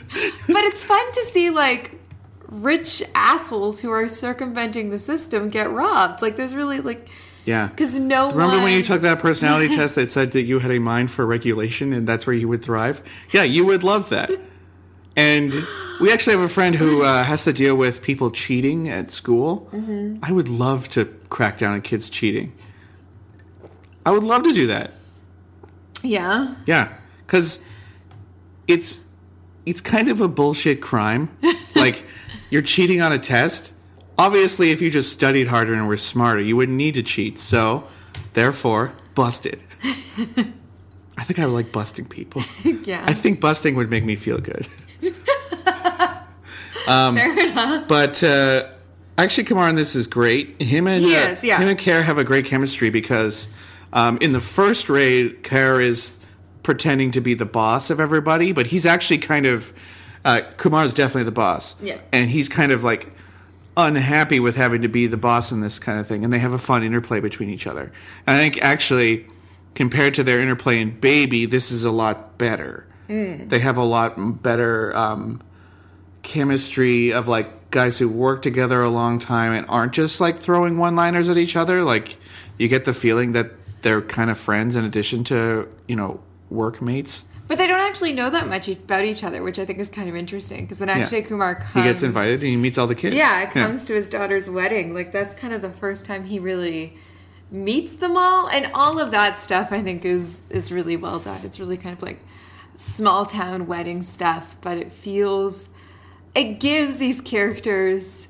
[0.46, 2.00] But it's fun to see like
[2.48, 6.22] rich assholes who are circumventing the system get robbed.
[6.22, 7.08] Like there's really like
[7.44, 7.68] yeah.
[7.68, 8.64] because no Remember one.
[8.64, 11.92] when you took that personality test that said that you had a mind for regulation
[11.92, 13.00] and that's where you would thrive?
[13.30, 14.30] Yeah, you would love that.
[15.16, 15.52] And
[16.00, 19.68] we actually have a friend who uh, has to deal with people cheating at school.
[19.72, 20.18] Mm-hmm.
[20.22, 22.52] I would love to crack down on kids cheating.
[24.04, 24.92] I would love to do that.
[26.02, 26.92] Yeah, Yeah,
[27.26, 27.60] because
[28.70, 29.00] it's
[29.66, 31.37] it's kind of a bullshit crime.
[31.74, 32.04] like
[32.50, 33.74] you're cheating on a test.
[34.18, 37.38] Obviously, if you just studied harder and were smarter, you wouldn't need to cheat.
[37.38, 37.85] So,
[38.35, 39.62] therefore, busted.
[41.16, 42.42] I think I would like busting people.
[42.85, 43.04] yeah.
[43.06, 44.66] I think busting would make me feel good.
[47.16, 47.88] Fair enough.
[47.88, 48.68] But uh,
[49.16, 50.61] actually, Kumar in this is great.
[50.61, 51.59] Him and He uh, is, yeah.
[51.59, 53.48] him and Kher have a great chemistry because
[53.92, 56.16] um, in the first raid, Kher is
[56.70, 59.72] pretending to be the boss of everybody, but he's actually kind of
[60.24, 61.74] uh, Kumar's definitely the boss.
[61.83, 61.98] Yeah.
[62.12, 63.11] and he's kind of like
[63.76, 66.52] unhappy with having to be the boss in this kind of thing, and they have
[66.52, 67.90] a fun interplay between each other.
[68.24, 69.26] And I think actually,
[69.74, 72.87] compared to their interplay in Baby, this is a lot better.
[73.09, 73.48] Mm.
[73.48, 74.96] They have a lot better.
[74.96, 75.42] Um,
[76.22, 80.78] chemistry of like guys who work together a long time and aren't just like throwing
[80.78, 81.83] one liners at each other.
[81.83, 82.16] Like
[82.59, 83.50] you get the feeling that
[83.83, 87.24] they're kind of friends in addition to, you know, workmates.
[87.48, 90.08] But they don't actually know that much about each other, which I think is kind
[90.08, 90.64] of interesting.
[90.64, 93.16] Because when Akshay Kumar comes, He gets invited and he meets all the kids.
[93.16, 94.94] Yeah, it comes to his daughter's wedding.
[94.94, 96.94] Like that's kind of the first time he really
[97.50, 101.40] meets them all, and all of that stuff I think is is really well done.
[101.42, 102.20] It's really kind of like
[102.76, 105.68] small town wedding stuff, but it feels
[106.36, 108.28] it gives these characters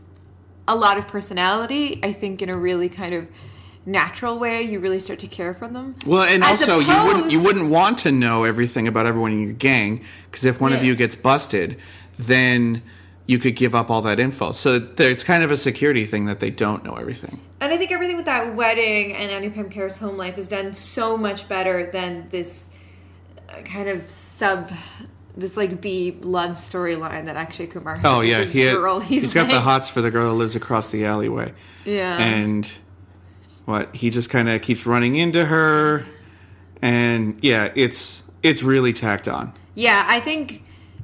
[0.66, 2.00] a lot of personality.
[2.02, 3.28] I think in a really kind of
[3.86, 5.96] natural way, you really start to care for them.
[6.06, 9.44] Well, and As also you wouldn't you wouldn't want to know everything about everyone in
[9.44, 11.78] your gang because if one of you gets busted,
[12.18, 12.82] then
[13.26, 14.52] you could give up all that info.
[14.52, 17.40] So there, it's kind of a security thing that they don't know everything.
[17.60, 21.16] And I think everything with that wedding and Anupam Kher's home life is done so
[21.16, 22.70] much better than this
[23.48, 24.70] uh, kind of sub
[25.36, 28.04] this like B love storyline that Akshay Kumar has.
[28.04, 30.56] Oh yeah, he had, girl he's he's got the hots for the girl that lives
[30.56, 31.52] across the alleyway.
[31.84, 32.18] Yeah.
[32.18, 32.70] and
[33.70, 36.04] what he just kind of keeps running into her,
[36.82, 39.52] and yeah, it's it's really tacked on.
[39.74, 40.62] Yeah, I think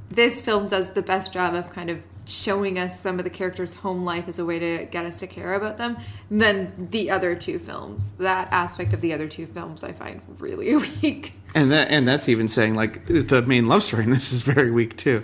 [0.09, 3.73] this film does the best job of kind of showing us some of the characters'
[3.73, 5.97] home life as a way to get us to care about them
[6.29, 8.11] than the other two films.
[8.17, 11.33] That aspect of the other two films I find really weak.
[11.55, 14.71] And that and that's even saying like the main love story in this is very
[14.71, 15.23] weak too.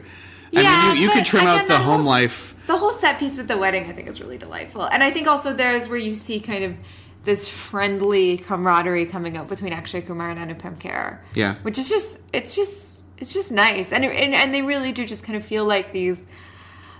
[0.56, 2.52] I yeah, mean, you, you could trim out the that home whole- life.
[2.66, 5.28] The whole set piece with the wedding, I think, is really delightful, and I think
[5.28, 6.76] also there's where you see kind of
[7.24, 11.20] this friendly camaraderie coming up between Akshay Kumar and Anupam Kher.
[11.34, 11.56] Yeah.
[11.64, 15.24] which is just it's just it's just nice, and and and they really do just
[15.24, 16.24] kind of feel like these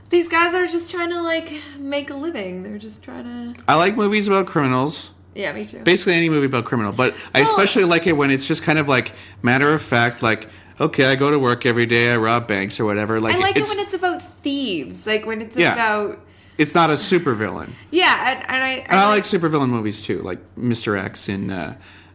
[0.10, 2.64] these guys are just trying to like make a living.
[2.64, 3.24] They're just trying
[3.56, 3.62] to.
[3.68, 5.12] I like movies about criminals.
[5.36, 5.80] Yeah, me too.
[5.80, 8.78] Basically, any movie about criminal, but I Well- especially like it when it's just kind
[8.78, 10.22] of like matter of fact.
[10.22, 10.48] Like,
[10.80, 13.20] okay, I go to work every day, I rob banks or whatever.
[13.20, 15.74] Like, I like it when it's about thieves, like when it's Yeah.
[15.74, 16.20] about
[16.58, 17.72] it's not a supervillain.
[17.92, 20.98] yeah, and, and I And I like supervillain movies too, like Mr.
[20.98, 21.74] X and uh,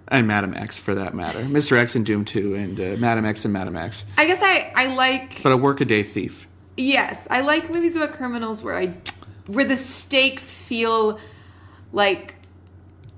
[0.09, 1.41] and Madam X for that matter.
[1.41, 1.77] Mr.
[1.77, 4.07] X and Dhoom 2 and uh, Madam X and Madam X.
[4.17, 6.47] I guess I I like But a workaday thief.
[6.77, 8.95] Yes, I like movies about criminals where I
[9.47, 11.19] where the stakes feel
[11.93, 12.35] like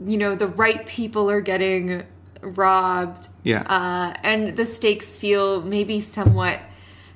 [0.04, 2.04] you know the right people are getting
[2.42, 3.28] robbed.
[3.42, 3.62] Yeah.
[3.62, 6.60] Uh, and the stakes feel maybe somewhat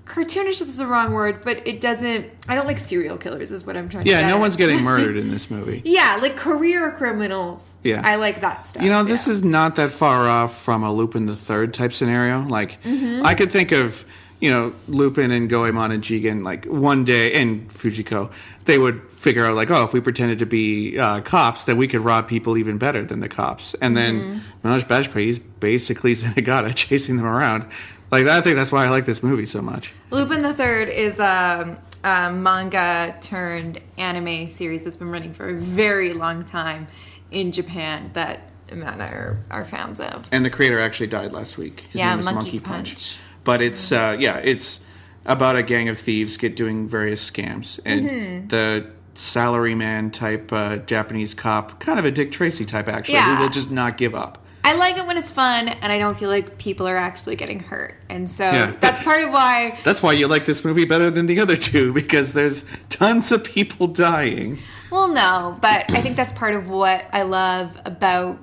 [0.06, 3.76] cartoonish is the wrong word, but it doesn't I don't like serial killers is what
[3.76, 4.20] I'm trying to say.
[4.20, 4.40] Yeah, no at.
[4.40, 5.82] one's getting murdered in this movie.
[5.84, 7.74] Yeah, like career criminals.
[7.82, 8.02] Yeah.
[8.04, 8.82] I like that stuff.
[8.82, 9.32] You know, this yeah.
[9.34, 12.42] is not that far off from a Lupin the Third type scenario.
[12.42, 13.24] Like, Mm-hmm.
[13.24, 14.04] I could think of,
[14.40, 18.30] you know, Lupin and Goemon and Jigen, like, one day, and Fujiko,
[18.66, 21.88] they would figure out, like, oh, if we pretended to be uh, cops, then we
[21.88, 23.74] could rob people even better than the cops.
[23.80, 24.68] And then Mm-hmm.
[24.68, 27.66] Manoj Bajpayee is basically Zenigata chasing them around.
[28.14, 29.92] Like, I think that's why I like this movie so much.
[30.12, 35.54] Lupin the Third is a, a manga turned anime series that's been running for a
[35.54, 36.86] very long time
[37.32, 40.28] in Japan that Matt and I are, are fans of.
[40.30, 41.80] And the creator actually died last week.
[41.90, 42.88] His Yeah, name is Monkey Monkey Punch.
[42.94, 43.18] Punch.
[43.42, 44.78] But it's uh, yeah, it's
[45.26, 48.48] about a gang of thieves get doing various scams, and Mm-hmm.
[48.48, 53.36] the salaryman type uh, Japanese cop, kind of a Dick Tracy type actually, Yeah.
[53.36, 54.43] who will just not give up.
[54.66, 57.60] I like it when it's fun and I don't feel like people are actually getting
[57.60, 57.96] hurt.
[58.08, 58.72] And so Yeah.
[58.80, 61.92] that's part of why That's why you like this movie better than the other two
[61.92, 64.58] because there's tons of people dying.
[64.90, 68.38] Well, no, but I think that's part of what I love about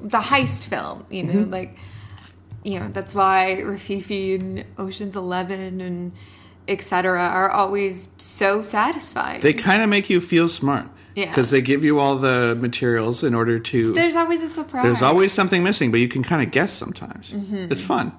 [0.00, 1.04] the heist film.
[1.10, 1.52] You know, Mm-hmm.
[1.52, 1.76] like,
[2.62, 6.12] you know, that's why Rififi and Ocean's Eleven and
[6.68, 7.20] etc.
[7.20, 9.40] are always so satisfying.
[9.40, 10.86] They kind of make you feel smart.
[11.18, 11.26] Yeah.
[11.30, 13.92] Because they give you all the materials in order to.
[13.92, 14.84] There's always a surprise.
[14.84, 17.32] There's always something missing, but you can kind of guess sometimes.
[17.32, 17.72] Mm-hmm.
[17.72, 18.12] It's fun.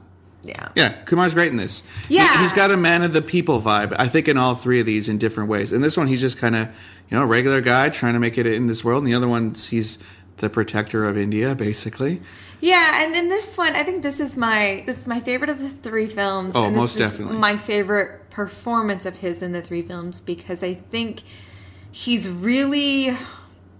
[0.43, 0.67] yeah.
[0.75, 1.81] Yeah, Kumar's great in this.
[2.09, 2.41] Yeah.
[2.41, 3.95] he's got a man of the people vibe.
[3.97, 5.71] I think in all three of these in different ways.
[5.71, 6.67] In this one, he's just kind of
[7.09, 9.03] you know a regular guy trying to make it in this world.
[9.03, 9.97] And the other one, he's
[10.37, 12.21] the protector of India, basically.
[12.61, 15.59] Yeah, and in this one, I think this is my this is my favorite of
[15.61, 16.53] the three films.
[16.57, 17.37] Oh, and this most is definitely.
[17.37, 21.21] my favorite performance of his in the three films because I think
[21.91, 23.17] he's really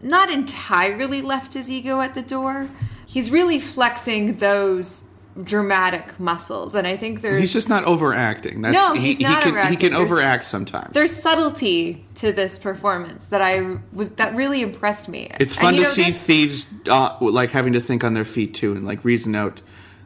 [0.02, 2.69] not entirely left his ego at the door.
[3.06, 5.04] He's really flexing those
[5.43, 8.62] dramatic muscles, and I think there's He's just not overacting.
[8.62, 9.78] That's, No, he, he's not he can, He overacting.
[9.80, 10.93] can There's- overact sometimes.
[10.93, 15.32] there's subtlety to this performance that I was that really impressed me.
[15.39, 18.26] It's fun you to know, see this- thieves uh, like having to think on their
[18.26, 19.62] feet too, and like reason out,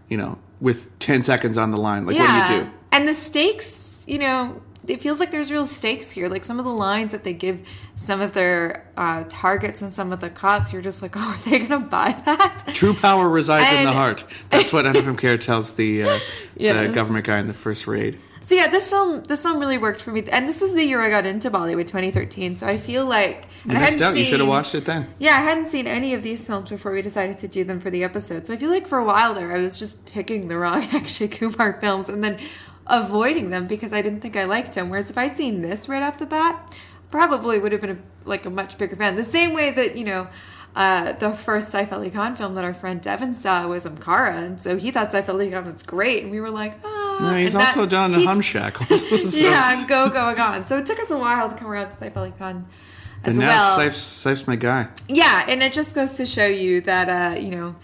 [0.07, 2.05] you know, with ten seconds on the line.
[2.05, 2.69] Like, what do you do?
[2.91, 6.27] And the stakes, you know, it feels like there's real stakes here.
[6.27, 7.65] Like some of the lines that they give
[7.95, 11.49] some of their uh, targets and some of the cops, you're just like, oh, are
[11.49, 12.63] they going to buy that?
[12.73, 14.25] True power resides in the heart.
[14.49, 16.19] That's what Anupam Kher tells the uh,
[16.57, 18.19] the government guy in the first raid.
[18.45, 20.23] So yeah, this film, this film really worked for me.
[20.29, 22.57] And this was the year I got into Bollywood, 2013.
[22.57, 24.17] So I feel like You and I missed out.
[24.17, 25.07] You should have watched it then.
[25.17, 27.89] Yeah, I hadn't seen any of these films before we decided to do them for
[27.89, 28.45] the episode.
[28.45, 31.29] So I feel like for a while there, I was just picking the wrong Akshay
[31.29, 32.37] Kumar films and then
[32.87, 34.89] avoiding them because I didn't think I liked him.
[34.89, 36.73] Whereas if I'd seen this right off the bat,
[37.11, 37.97] probably would have been a,
[38.29, 39.15] like a much bigger fan.
[39.15, 40.27] The same way that you know.
[40.75, 44.59] Uh, the first Saif Ali Khan film that our friend Devin saw was Omkara, and
[44.59, 47.17] so he thought Saif Ali Khan was great, and we were like, ah.
[47.21, 49.27] No, he's and that- also done he- Humshakals.
[49.27, 50.65] so- yeah, go, go, gone.
[50.65, 52.65] So it took us a while to come around to Saif Ali Khan
[53.23, 53.75] as And now well.
[53.75, 54.87] Sife's, Sife's my guy.
[55.07, 57.75] Yeah, and it just goes to show you that uh, you know,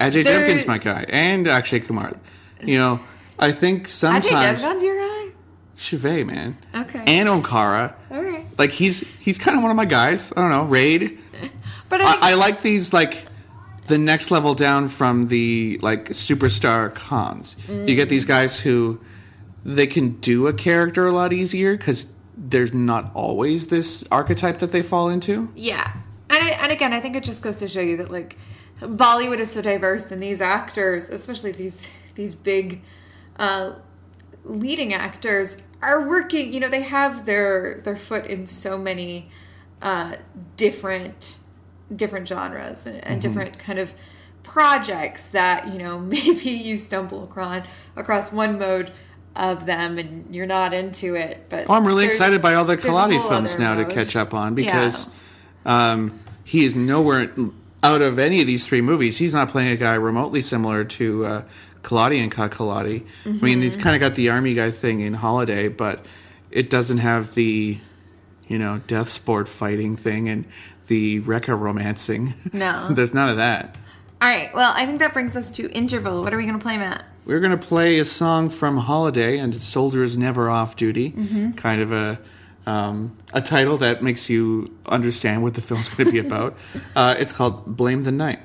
[0.00, 2.14] Ajay Devgan's my guy, and Akshay Kumar.
[2.64, 3.00] You know,
[3.42, 4.26] I think sometimes.
[4.26, 5.28] Ajay Devgan's your guy.
[5.76, 7.02] Chauvet, man, Okay.
[7.06, 7.94] and Omkara.
[8.10, 10.32] All right, Like he's he's kind of one of my guys.
[10.36, 11.18] I don't know, Raid.
[11.88, 13.26] but I, I, I like these like
[13.88, 17.56] the next level down from the like superstar cons.
[17.68, 18.28] You get these mm.
[18.28, 19.00] guys who
[19.64, 24.70] they can do a character a lot easier because there's not always this archetype that
[24.70, 25.52] they fall into.
[25.56, 25.92] Yeah,
[26.30, 28.36] and I, and again, I think it just goes to show you that like
[28.80, 32.82] Bollywood is so diverse, and these actors, especially these these big
[33.38, 33.72] uh,
[34.44, 36.52] leading actors, are working.
[36.52, 39.30] You know, they have their their foot in so many
[39.80, 40.16] uh,
[40.56, 41.38] different
[41.94, 43.92] different genres and, and different kind of
[44.42, 47.66] projects that you know maybe you stumble across
[47.96, 48.92] across one mode
[49.36, 52.76] of them and you're not into it but Oh, I'm really excited by all the
[52.76, 55.06] Khiladi films now to catch up on because
[55.64, 57.32] um, he is nowhere
[57.82, 59.18] out of any of these three movies.
[59.18, 61.42] He's not playing a guy remotely similar to uh,
[61.82, 63.04] Khiladi and Kakaladi.
[63.26, 63.82] I mean, he's Mm-hmm.
[63.82, 66.04] kind of got the army guy thing in Holiday, but
[66.50, 67.78] it doesn't have the
[68.48, 70.44] you know death sport fighting thing and
[70.88, 72.34] the Rekha romancing.
[72.52, 72.88] No.
[72.90, 73.76] there's none of that.
[74.20, 76.62] all right well i think that brings us to interval what are we going to
[76.62, 81.12] play matt We're going to play a song from Holiday and Soldiers Never Off Duty.
[81.12, 81.52] Mm-hmm.
[81.52, 82.18] Kind of a
[82.66, 86.56] um, a title that makes you understand what the film's going to be about.
[86.96, 88.40] uh, it's called Blame the Night.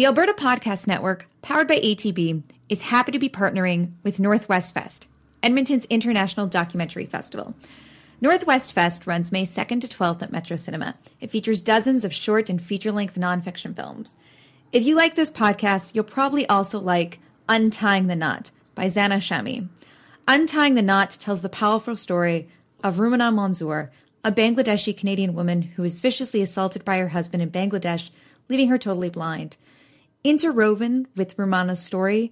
[0.00, 5.06] The Alberta Podcast Network, powered by ATB, is happy to be partnering with Northwest Fest,
[5.42, 7.54] Edmonton's international documentary festival.
[8.18, 10.94] Northwest Fest runs May 2nd to 12th at Metro Cinema.
[11.20, 14.16] It features dozens of short and feature length nonfiction films.
[14.72, 19.68] If you like this podcast, you'll probably also like Untying the Knot by Zana Shami.
[20.26, 22.48] Untying the Knot tells the powerful story
[22.82, 23.90] of Rumana Manzoor,
[24.24, 28.08] a Bangladeshi Canadian woman who was viciously assaulted by her husband in Bangladesh,
[28.48, 29.58] leaving her totally blind.
[30.22, 32.30] Interwoven with Rumana's story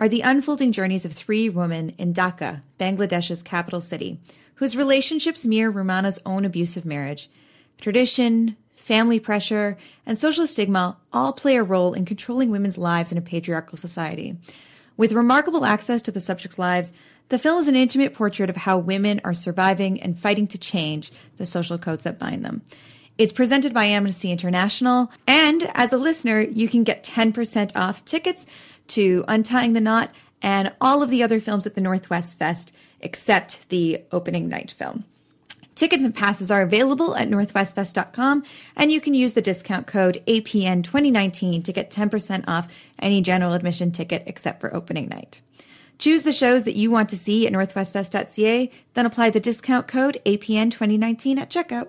[0.00, 4.18] are the unfolding journeys of three women in Dhaka, Bangladesh's capital city,
[4.54, 7.28] whose relationships mirror Rumana's own abusive marriage.
[7.78, 13.18] Tradition, family pressure, and social stigma all play a role in controlling women's lives in
[13.18, 14.38] a patriarchal society.
[14.96, 16.94] With remarkable access to the subjects' lives,
[17.28, 21.12] the film is an intimate portrait of how women are surviving and fighting to change
[21.36, 22.62] the social codes that bind them.
[23.18, 28.46] It's presented by Amnesty International, and as a listener, you can get 10% off tickets
[28.88, 33.68] to Untying the Knot and all of the other films at the Northwest Fest except
[33.70, 35.04] the opening night film.
[35.74, 38.44] Tickets and passes are available at northwestfest.com,
[38.76, 43.90] and you can use the discount code APN2019 to get 10% off any general admission
[43.90, 45.40] ticket except for opening night.
[45.98, 50.20] Choose the shows that you want to see at northwestfest.ca, then apply the discount code
[50.24, 51.88] APN2019 at checkout.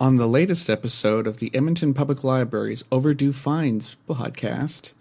[0.00, 4.92] On the latest episode of the Edmonton Public Library's Overdue Finds podcast,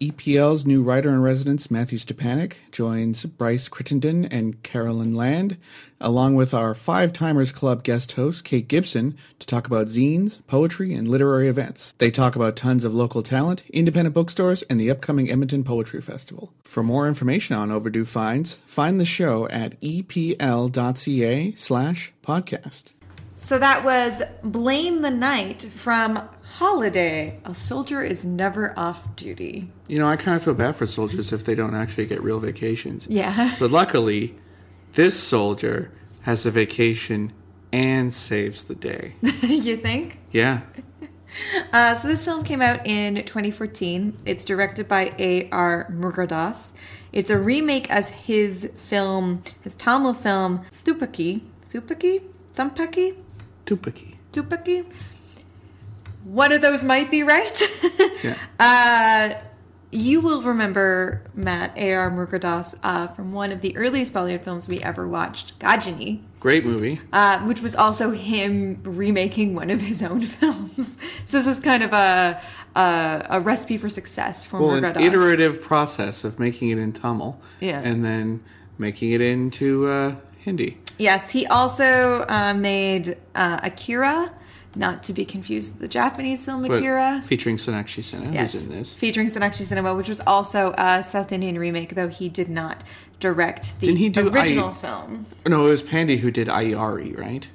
[0.00, 5.56] EPL's new writer in residence, Matthew Stepanic, joins Bryce Crittenden and Carolyn Land,
[6.00, 10.94] along with our Five Timers Club guest host, Kate Gibson, to talk about zines, poetry,
[10.94, 11.92] and literary events.
[11.98, 16.52] They talk about tons of local talent, independent bookstores, and the upcoming Edmonton Poetry Festival.
[16.62, 22.92] For more information on Overdue Finds, find the show at epl.ca slash podcast.
[23.46, 27.38] So that was Blame the Night from Holiday.
[27.44, 29.70] A soldier is never off duty.
[29.86, 32.40] You know, I kind of feel bad for soldiers if they don't actually get real
[32.40, 33.06] vacations.
[33.08, 33.54] Yeah.
[33.60, 34.34] But luckily,
[34.94, 37.32] this soldier has a vacation
[37.70, 39.14] and saves the day.
[39.42, 40.18] you think?
[40.32, 40.62] Yeah.
[41.72, 44.16] Uh, so this film came out in 2014.
[44.24, 45.86] It's directed by A.R.
[45.92, 46.72] Murugadoss.
[47.12, 51.42] It's a remake as his film, his Tamil film, Thuppakki.
[51.68, 52.22] Thuppakki?
[52.54, 53.16] Thumpaki?
[53.66, 54.14] Tupaki.
[54.32, 54.86] Tupaki?
[56.24, 57.62] One of those might be right.
[58.24, 58.34] Yeah.
[58.58, 59.40] Uh,
[59.92, 62.10] you will remember Matt A.R.
[62.10, 66.98] Murugadoss uh, from one of the earliest Bollywood films we ever watched, Ghajini, Great movie.
[67.12, 70.96] uh, which was also him remaking one of his own films.
[71.26, 72.40] So this is kind of a
[72.74, 77.38] a, a recipe for success for Well, an iterative process of making it in Tamil.
[77.60, 77.80] Yeah.
[77.84, 78.42] And then
[78.78, 80.78] making it into uh, Hindi.
[80.98, 84.32] Yes, he also uh, made uh, Akira,
[84.74, 87.22] not to be confused with the Japanese film But Akira.
[87.24, 88.94] featuring Sonakshi Sinha, Yes, who's in this.
[88.94, 92.82] featuring Sonakshi Sinha, which was also a South Indian remake, though he did not
[93.20, 95.26] direct the Didn't he do original I- film.
[95.46, 97.48] No, it was Pandey who did Aiyaary, right?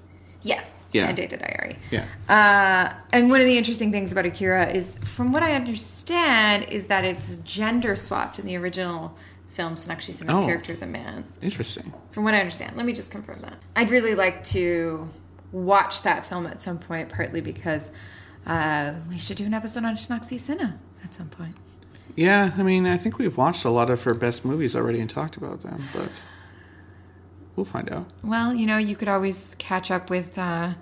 [0.43, 1.07] Yes, Yeah.
[1.07, 1.77] and dated Diary.
[1.91, 2.05] Yeah.
[2.27, 6.87] Uh, and one of the interesting things about Akira is, from what I understand, is
[6.87, 9.15] that it's gender swapped in the original
[9.53, 10.45] film Sonakshi Sinha's Oh.
[10.45, 11.25] character is a man.
[11.41, 11.93] Interesting.
[12.11, 12.75] From what I understand.
[12.77, 13.57] Let me just confirm that.
[13.75, 15.09] I'd really like to
[15.51, 17.89] watch that film at some point, partly because
[18.45, 21.55] uh, we should do an episode on Sonakshi Sinha at some point.
[22.15, 25.09] Yeah, I mean, I think we've watched a lot of her best movies already and
[25.09, 26.09] talked about them, but
[27.55, 28.05] we'll find out.
[28.23, 30.73] Well, you know, you could always catch up with uh,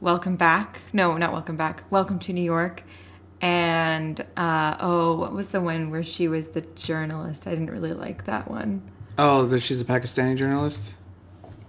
[0.00, 0.80] Welcome Back.
[0.92, 1.84] No, not Welcome Back.
[1.90, 2.82] Welcome to New York.
[3.40, 7.46] And, uh, oh, what was the one where she was the journalist?
[7.46, 8.82] I didn't really like that one.
[9.16, 10.94] Oh, that she's a Pakistani journalist?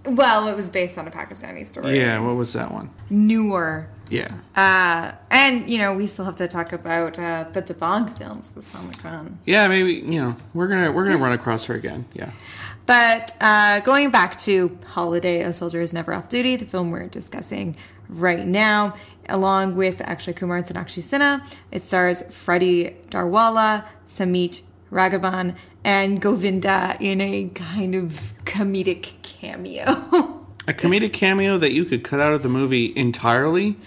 [0.04, 1.98] Well, it was based on a Pakistani story.
[1.98, 2.90] Yeah, what was that one?
[3.10, 3.88] Noor.
[4.10, 4.34] Yeah.
[4.56, 8.66] Uh, and, you know, we still have to talk about uh, the Dabangg films with
[8.66, 9.40] Salman Khan.
[9.46, 12.06] Yeah, maybe, you know, we're going to we're to run across her again.
[12.14, 12.32] Yeah.
[12.86, 17.08] But uh, going back to Holiday, A Soldier is Never Off Duty, the film we're
[17.08, 17.78] discussing
[18.10, 18.96] right now,
[19.30, 24.62] along with Akshay Kumar and Sonakshi Sinha, it stars Freddy Daruwala, Sumeet
[24.92, 30.38] Raghavan, and Govinda in a kind of comedic cameo.
[30.68, 33.78] A comedic cameo that you could cut out of the movie entirely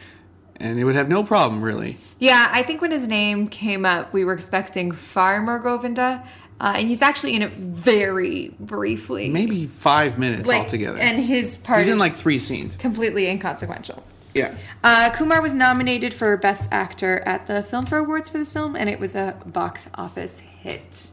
[0.57, 1.99] and it would have no problem really.
[2.19, 6.27] yeah, I think when his name came up, we were expecting far more Govinda.
[6.61, 9.29] Uh, and he's actually in it very briefly.
[9.29, 10.99] Maybe 5 minutes like, altogether.
[10.99, 12.77] And his part He's is in like 3 scenes.
[12.77, 14.03] completely inconsequential.
[14.35, 14.55] Yeah.
[14.83, 18.91] Uh, Kumar was nominated for Best Actor at the Filmfare Awards for this film, and
[18.91, 21.11] it was a box office hit.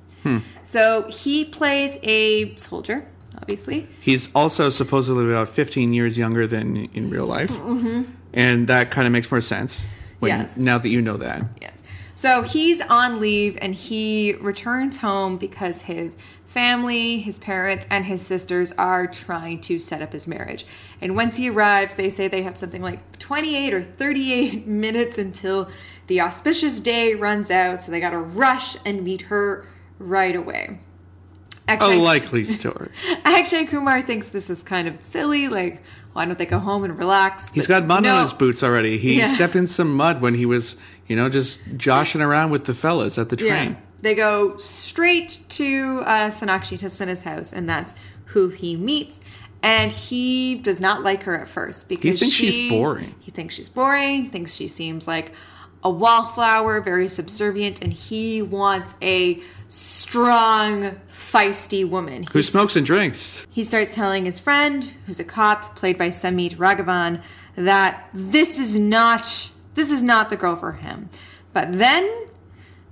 [0.66, 3.08] So he plays a soldier,
[3.42, 3.88] obviously.
[4.00, 7.52] He's also supposedly about 15 years younger than in real life.
[8.34, 9.82] And that kind of makes more sense
[10.20, 10.58] when, Yes.
[10.58, 11.44] now that you know that.
[11.60, 11.82] Yes.
[12.16, 18.22] So he's on leave and he returns home because his family, his parents, and his
[18.22, 20.66] sisters are trying to set up his marriage.
[21.00, 25.70] And once he arrives, they say they have something like 28 or 38 minutes until
[26.08, 27.82] the auspicious day runs out.
[27.82, 29.66] So they got to rush and meet her
[29.98, 30.80] right away.
[31.98, 32.90] A likely story.
[33.24, 35.48] Akshay Kumar thinks this is kind of silly.
[35.48, 35.82] Like,
[36.14, 37.52] why don't they go home and relax?
[37.52, 38.16] He's But got mud no.
[38.16, 38.98] on his boots already.
[38.98, 39.34] He Yeah.
[39.34, 40.76] stepped in some mud when he was,
[41.08, 43.72] you know, just joshing around with the fellas at the train.
[43.72, 43.76] Yeah.
[44.02, 47.94] They go straight to uh, Sonakshi to Sinha's house, and that's
[48.26, 49.20] who he meets.
[49.64, 53.14] And he does not like her at first because he thinks she's boring.
[53.20, 54.32] He thinks she's boring.
[54.32, 55.34] Thinks she seems like
[55.84, 59.40] a wallflower, very subservient, and he wants a
[59.72, 62.24] strong, feisty woman.
[62.24, 63.48] Who He's- smokes and drinks.
[63.50, 67.22] he starts telling his friend, who's a cop, played by Sumeet Raghavan,
[67.56, 71.10] that this is not this is not the girl for him.
[71.54, 72.10] But then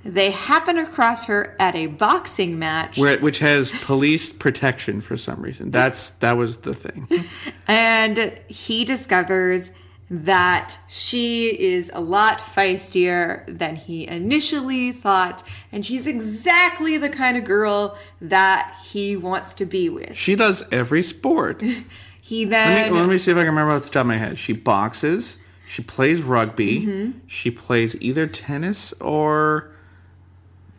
[0.06, 5.42] they happen across her at a boxing match, Where, which has police protection for some
[5.42, 5.72] reason.
[5.72, 7.08] That's that was the thing.
[7.68, 9.72] and he discovers
[10.10, 17.38] that she is a lot feistier than he initially thought, and she's exactly the kind
[17.38, 20.16] of girl that he wants to be with.
[20.18, 21.62] She does every sport.
[21.62, 21.84] Let
[22.22, 24.18] He then me, let me see if I can remember off the top of my
[24.18, 24.38] head.
[24.38, 25.38] She boxes.
[25.68, 26.86] She plays rugby.
[26.86, 27.20] Mm-hmm.
[27.28, 29.72] She plays either tennis or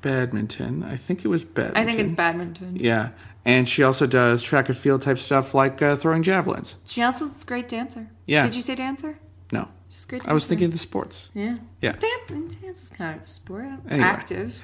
[0.01, 0.85] badminton.
[0.85, 1.83] I think it was badminton.
[1.83, 2.77] I think it's badminton.
[2.77, 3.11] Yeah,
[3.45, 6.75] and she also does track and field type stuff like uh, throwing javelins.
[6.85, 8.09] She also is a great dancer.
[8.27, 8.45] Yeah.
[8.45, 9.19] Did you say dancer?
[9.53, 11.31] No, She's a great I was thinking of the sports.
[11.35, 11.57] Yeah.
[11.81, 11.93] Yeah.
[11.93, 13.67] Dance, dance is kind of a sport.
[13.85, 14.09] It's Anyway.
[14.09, 14.61] active.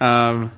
[0.00, 0.52] Um,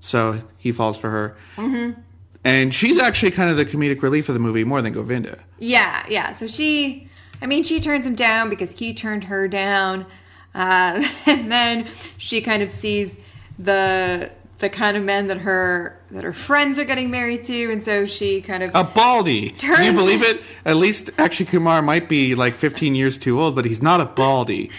[0.00, 1.98] so he falls for her, mm-hmm.
[2.44, 5.38] and she's actually kind of the comedic relief of the movie more than Govinda.
[5.58, 6.32] Yeah, yeah.
[6.32, 7.08] So she,
[7.40, 10.06] I mean, she turns him down because he turned her down.
[10.54, 11.88] Uh, and then
[12.18, 13.18] she kind of sees
[13.58, 14.30] the
[14.60, 18.06] the kind of men that her that her friends are getting married to, and so
[18.06, 19.50] she kind of A baldy.
[19.50, 20.42] Can you believe it?
[20.64, 24.06] At least Akshay Kumar might be like 15 years too old, but he's not a
[24.06, 24.70] baldy.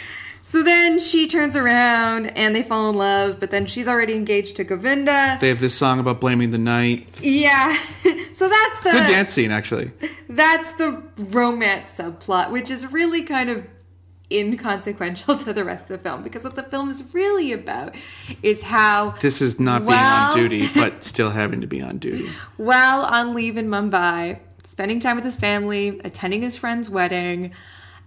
[0.43, 4.55] So then she turns around and they fall in love, but then she's already engaged
[4.57, 5.37] to Govinda.
[5.39, 7.07] They have this song about blaming the night.
[7.21, 7.77] yeah.
[8.33, 9.91] so that's the Good dance scene, actually.
[10.27, 13.65] that's the romance subplot, which is really kind of
[14.31, 17.95] inconsequential to the rest of the film because what the film is really about
[18.41, 22.29] is how This is not being on duty, but still having to be on duty.
[22.57, 27.51] while on leave in Mumbai, spending time with his family, attending his friend's wedding,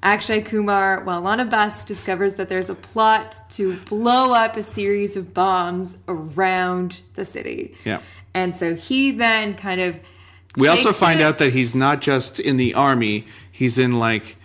[0.03, 4.63] Akshay Kumar, while on a bus, discovers that there's a plot to blow up a
[4.63, 7.75] series of bombs around the city.
[7.85, 8.01] Yeah.
[8.35, 9.99] And so he then kind of.
[10.59, 14.37] We also find it- out that he's not just in the army, he's in like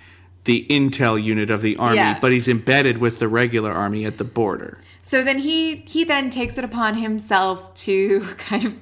[0.50, 2.18] the intel unit of the army, Yeah.
[2.20, 4.80] but he's embedded with the regular army at the border.
[5.04, 8.78] So then he he then takes it upon himself to kind of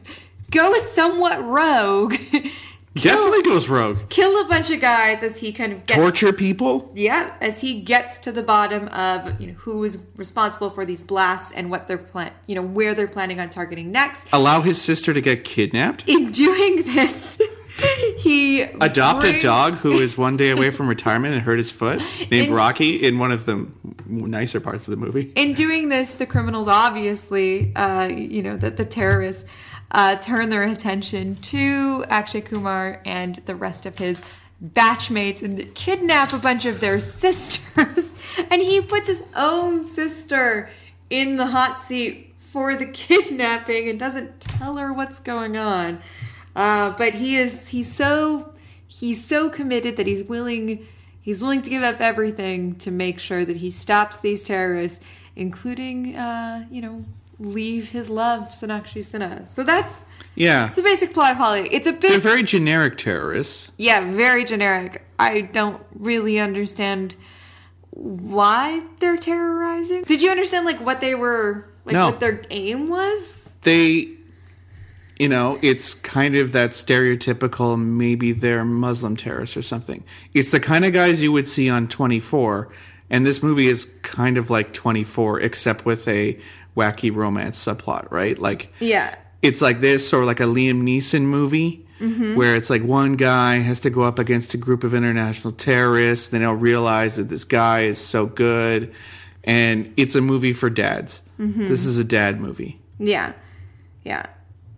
[0.49, 2.15] go somewhat rogue
[2.95, 3.99] Definitely goes rogue.
[4.09, 6.91] kill a bunch of guys as he kind of gets Torture people.
[6.95, 11.03] Yeah, as he gets to the bottom of you know who is responsible for these
[11.03, 14.28] blasts and what they're plan, you know where they're planning on targeting next.
[14.34, 16.09] Allow his sister to get kidnapped.
[16.09, 17.39] In doing this,
[18.17, 21.99] he Adopt a dog who is one day away from retirement and hurt his foot,
[22.32, 23.67] named In- Rocky, in one of the
[24.05, 25.32] nicer parts of the movie.
[25.36, 29.45] In doing this, the criminals obviously, uh, you know, that the terrorists
[29.91, 34.21] uh, turn their attention to Akshay Kumar and the rest of his
[34.63, 38.39] batchmates and kidnap a bunch of their sisters.
[38.49, 40.69] and he puts his own sister
[41.09, 46.01] in the hot seat for the kidnapping and doesn't tell her what's going on.
[46.58, 48.53] Uh, but he is he's so
[48.88, 50.86] he's so committed that he's willing
[51.22, 54.99] he's willing to give up everything to make sure that he stops these terrorists,
[55.36, 57.05] including uh, you know
[57.39, 59.47] leave his love Sonakshi Sinha.
[59.47, 60.03] So that's
[60.34, 60.66] Yeah.
[60.66, 61.70] it's the basic plot of Holiday.
[61.72, 63.72] It's a They're bit very generic terrorists.
[63.78, 65.03] yeah very generic.
[65.20, 67.16] I don't really understand
[67.91, 70.03] why they're terrorizing.
[70.03, 72.10] Did you understand like what they were like No.
[72.10, 73.51] what their aim was?
[73.62, 74.16] They,
[75.20, 80.03] you know, it's kind of that stereotypical maybe they're Muslim terrorists or something.
[80.34, 82.70] It's the kind of guys you would see on 24.
[83.09, 86.38] And this movie is kind of like 24, except with a
[86.76, 88.38] wacky romance subplot, right?
[88.38, 89.15] Like, Yeah.
[89.41, 92.36] it's like this or like a Liam Neeson movie Mm-hmm.
[92.36, 96.28] where it's like one guy has to go up against a group of international terrorists.
[96.28, 98.93] Then he'll realize that this guy is so good.
[99.43, 101.24] And it's a movie for dads.
[101.39, 101.68] Mm-hmm.
[101.70, 102.80] This is a dad movie.
[102.99, 103.34] Yeah.
[104.03, 104.28] Yeah.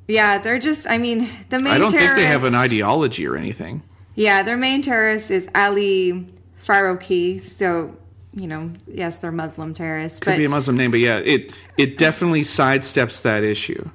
[0.09, 3.35] Yeah, they're just I mean, the main I don't think they have an ideology or
[3.35, 3.83] anything.
[4.15, 6.27] Yeah, their main terrorist is Ali
[6.61, 7.39] Farouki.
[7.39, 7.95] So,
[8.33, 11.53] you know, yes, they're Muslim terrorists, Could but be a Muslim name, but yeah, it
[11.77, 13.87] it definitely sidesteps that issue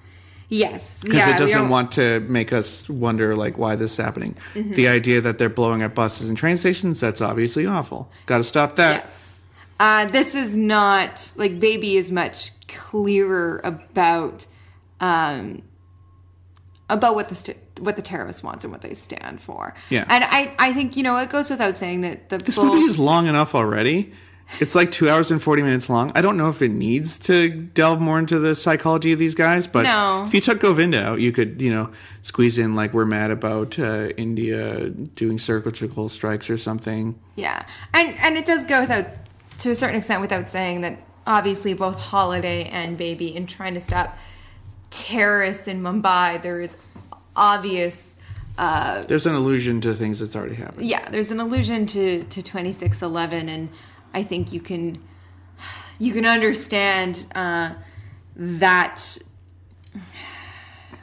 [0.48, 4.36] yes, because yeah, it doesn't want to make us wonder like why this is happening.
[4.54, 4.74] Mm-hmm.
[4.74, 8.10] The idea that they're blowing up buses and train stations that's obviously awful.
[8.26, 9.04] Got to stop that.
[9.04, 9.20] Yes.
[9.80, 14.46] Uh, this is not like Baby is much clearer about
[15.00, 15.62] um,
[16.91, 19.74] about what the st- what the terrorists want and what they stand for.
[19.91, 20.05] Yeah.
[20.09, 22.80] and I I think you know it goes without saying that the This bull- movie
[22.82, 24.12] is long enough already.
[24.61, 26.12] It's like two hours and forty minutes long.
[26.14, 29.66] I don't know if it needs to delve more into the psychology of these guys,
[29.66, 30.24] but No.
[30.26, 31.89] if you took Govinda out, you could, you know,
[32.20, 37.18] squeeze in like we're mad about uh, India doing surgical strikes or something.
[37.37, 37.64] Yeah,
[37.95, 39.07] and and it does go without,
[39.61, 43.80] to a certain extent, without saying that obviously both Holiday and Baby in trying to
[43.80, 44.14] stop
[44.95, 46.76] terrorists in Mumbai, there is
[47.36, 48.14] obvious.
[48.57, 50.86] Uh, There's an allusion to things that's already happened.
[50.86, 53.68] yeah, there's an allusion to to twenty six eleven, and
[54.14, 55.03] I think you can
[55.99, 57.74] you can understand uh,
[58.36, 59.18] that.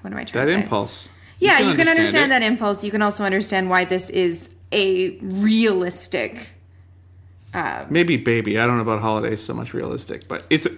[0.02, 0.64] What am I trying That to say?
[0.64, 1.10] impulse.
[1.40, 2.40] Yeah, you can understand, it.
[2.40, 2.84] that impulse.
[2.84, 6.50] You can also understand why this is a realistic.
[7.54, 8.58] Uh, Maybe baby.
[8.60, 10.72] I don't know about holidays so much realistic, but it's a,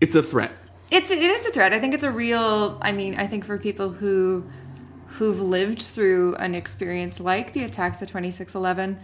[0.00, 0.52] it's a threat.
[0.90, 1.72] It's it is a threat.
[1.72, 2.78] I think it's a real.
[2.80, 4.44] I mean, I think for people who
[5.06, 8.98] who've lived through an experience like the attacks of twenty six eleven,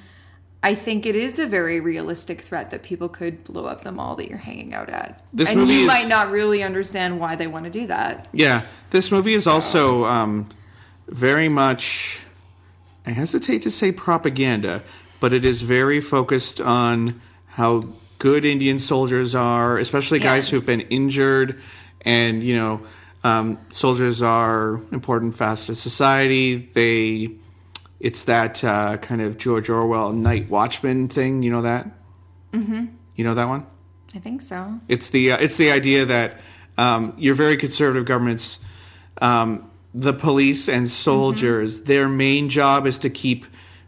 [0.63, 4.17] I think it is a very realistic threat that people could blow up the mall
[4.17, 5.23] that you're hanging out at.
[5.33, 8.29] This and movie you is- might not really understand why they want to do that.
[8.33, 10.49] Yeah, this movie is also um,
[11.09, 12.21] very much.
[13.07, 14.83] I hesitate to say propaganda,
[15.21, 17.89] but it is very focused on how
[18.25, 20.49] good Indian soldiers are, especially guys Yes.
[20.49, 21.61] who've been injured,
[22.07, 22.81] and you know,
[23.23, 26.71] um, soldiers are important facet of society.
[26.73, 27.33] They,
[28.01, 31.43] it's that uh, kind of George Orwell night watchman thing.
[31.43, 31.87] You know that.
[32.55, 32.87] Mm-hmm.
[33.15, 33.67] You know that one.
[34.15, 34.81] I think so.
[34.89, 36.41] It's the uh, it's the idea that
[36.79, 38.59] um, your very conservative governments,
[39.21, 43.45] um, the police and soldiers, their main job is to keep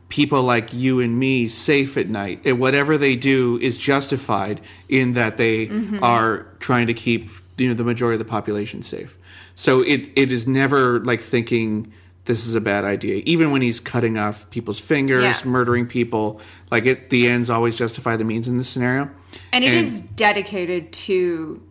[0.08, 2.40] people like you and me safe at night.
[2.44, 6.02] And whatever they do is justified in that they mm-hmm.
[6.02, 9.16] are trying to keep you know the majority of the population safe.
[9.54, 11.92] So it it is never like thinking
[12.26, 13.22] this is a bad idea.
[13.24, 15.40] Even when he's cutting off people's fingers, Yeah.
[15.44, 16.40] murdering people,
[16.70, 19.08] like it, the ends always justify the means in this scenario.
[19.52, 21.62] And it is dedicated to,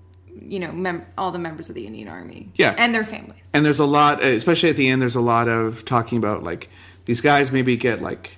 [0.42, 2.52] you know, mem- all the members of the Indian Army.
[2.56, 2.74] Yeah.
[2.78, 3.42] And their families.
[3.54, 6.70] and there's a lot especially at the end there's a lot of talking about like
[7.06, 8.38] these guys maybe get like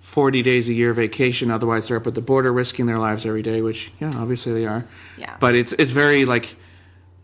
[0.00, 3.42] 40 days a year vacation otherwise they're up at the border risking their lives every
[3.42, 4.84] day which yeah obviously they are
[5.18, 5.36] Yeah.
[5.40, 6.56] but it's it's very like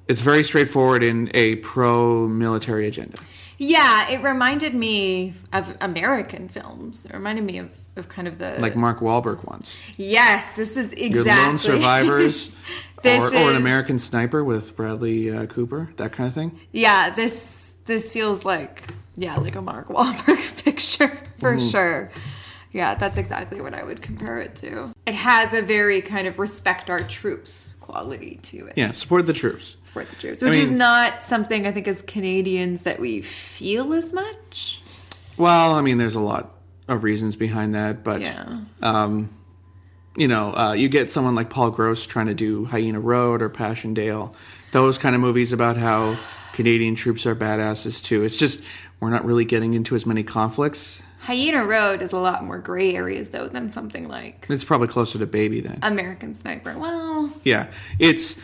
[0.08, 3.16] it's very straightforward in a pro military agenda
[3.56, 7.06] Yeah, it reminded me of American films.
[7.06, 10.92] It reminded me of, of kind of the like mark Wahlberg ones Yes, this is
[10.92, 12.50] exactly your lone survivors
[13.02, 17.10] This or, or an american sniper with bradley uh, cooper that kind of thing yeah,
[17.10, 18.82] this this feels like
[19.16, 22.10] Yeah, like a Mark Wahlberg picture for sure.
[22.72, 24.92] Yeah, that's exactly what I would compare it to.
[25.06, 28.72] It has a very kind of respect our troops quality to it.
[28.76, 29.76] Yeah, support the troops.
[29.84, 33.92] Support the troops, which is mean- not something I think as Canadians that we feel
[33.92, 34.82] as much.
[35.36, 36.50] Well, I mean, there's a lot
[36.88, 38.60] of reasons behind that, but Yeah.
[38.82, 39.30] um,
[40.16, 43.48] you know, uh, you get someone like Paul Gross trying to do Hyena Road or
[43.48, 44.34] Passchendaele,
[44.72, 46.16] those kind of movies about how
[46.52, 48.22] Canadian troops are badasses too.
[48.22, 48.62] It's just
[49.00, 51.02] we're not really getting into as many conflicts.
[51.20, 55.18] Hyena Road is a lot more gray areas though than something like It's probably closer
[55.18, 55.78] to Baby then.
[55.82, 56.76] American Sniper.
[56.76, 57.68] Well, Yeah,
[57.98, 58.36] it's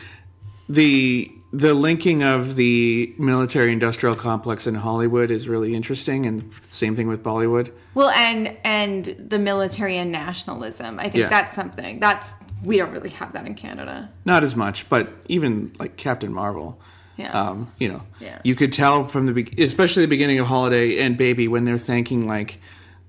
[0.68, 6.94] the the linking of the military industrial complex in Hollywood is really interesting, and same
[6.94, 7.72] thing with Bollywood.
[7.94, 10.98] well, and and the military and nationalism.
[11.00, 11.28] I think Yeah.
[11.28, 12.28] that's something that's
[12.62, 14.10] we don't really have that in Canada.
[14.24, 16.80] Not as much, but even like Captain Marvel.
[17.20, 17.32] Yeah.
[17.32, 18.38] Um, you know, Yeah.
[18.44, 21.78] you could tell from the be- especially the beginning of Holiday and Baby when they're
[21.78, 22.58] thanking like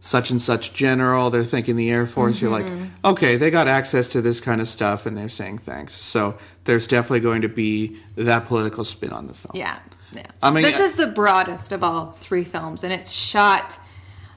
[0.03, 2.41] such and such general, they're thanking the Air Force.
[2.41, 2.85] You're like, Mm-hmm.
[3.05, 5.93] okay, they got access to this kind of stuff, and they're saying thanks.
[5.93, 9.51] So there's definitely going to be that political spin on the film.
[9.53, 9.77] Yeah,
[10.11, 10.23] yeah.
[10.41, 13.77] I mean, this is the broadest of all three films, and it's shot.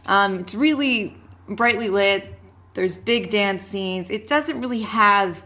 [0.06, 1.16] Um, it's really
[1.48, 2.34] brightly lit.
[2.74, 4.10] There's big dance scenes.
[4.10, 5.42] It doesn't really have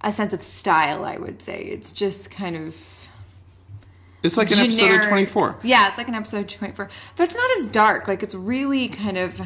[0.00, 1.04] a sense of style.
[1.04, 2.74] I would say it's just kind of
[4.24, 5.58] It's like an episode of 24.
[5.62, 6.88] Yeah, it's like an episode of 24.
[7.16, 8.08] But it's not as dark.
[8.08, 9.40] Like, it's really kind of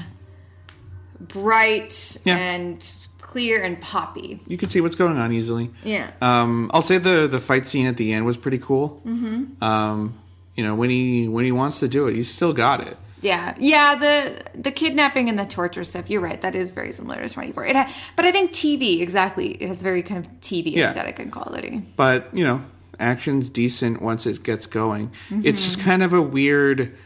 [1.21, 2.37] bright Yeah.
[2.37, 4.41] and clear and poppy.
[4.47, 5.71] You can see what's going on easily.
[5.85, 6.11] Yeah.
[6.23, 9.03] Um, I'll say the the fight scene at the end was pretty cool.
[9.05, 9.63] Mm-hmm.
[9.63, 10.19] Um,
[10.57, 12.97] you know, when he when he wants to do it, he's still got it.
[13.21, 13.97] Yeah, yeah.
[13.97, 16.09] The the kidnapping and the torture stuff.
[16.09, 16.41] You're right.
[16.41, 17.67] That is very similar to 24.
[17.67, 19.53] It, ha- but I think TV exactly.
[19.61, 20.89] It has very kind of TV Yeah.
[20.89, 21.83] aesthetic and quality.
[21.97, 22.65] But you know,
[22.99, 25.09] action's decent once it gets going.
[25.31, 25.43] Mm-hmm.
[25.45, 26.97] It's just kind of a weird.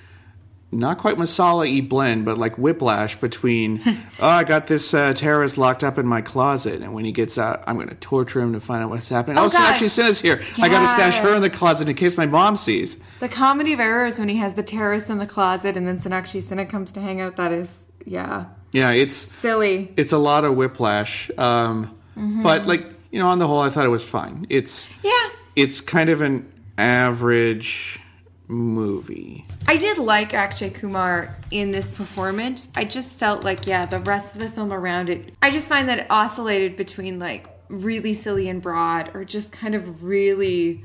[0.75, 3.83] Not quite masala-y blend, but like whiplash between,
[4.21, 7.37] oh, I got this uh, terrorist locked up in my closet, and when he gets
[7.37, 9.37] out, I'm going to torture him to find out what's happening.
[9.37, 9.61] Oh, Oh, God.
[9.71, 10.41] actually, Sinha's here.
[10.63, 12.97] I got to stash her in the closet in case my mom sees.
[13.21, 16.41] The comedy of errors when he has the terrorist in the closet and then Sonakshi
[16.41, 17.37] Sinha comes to hang out.
[17.37, 19.93] That is, yeah, Yeah, it's silly.
[19.99, 21.31] it's a lot of whiplash.
[21.37, 24.47] Um, But like you know, on the whole, I thought it was fine.
[24.49, 28.01] It's Yeah, it's kind of an average
[28.49, 29.45] movie.
[29.67, 32.69] I did like Akshay Kumar in this performance.
[32.77, 35.89] I just felt like, yeah, the rest of the film around it, I just find
[35.89, 40.85] that it oscillated between like really silly and broad or just kind of really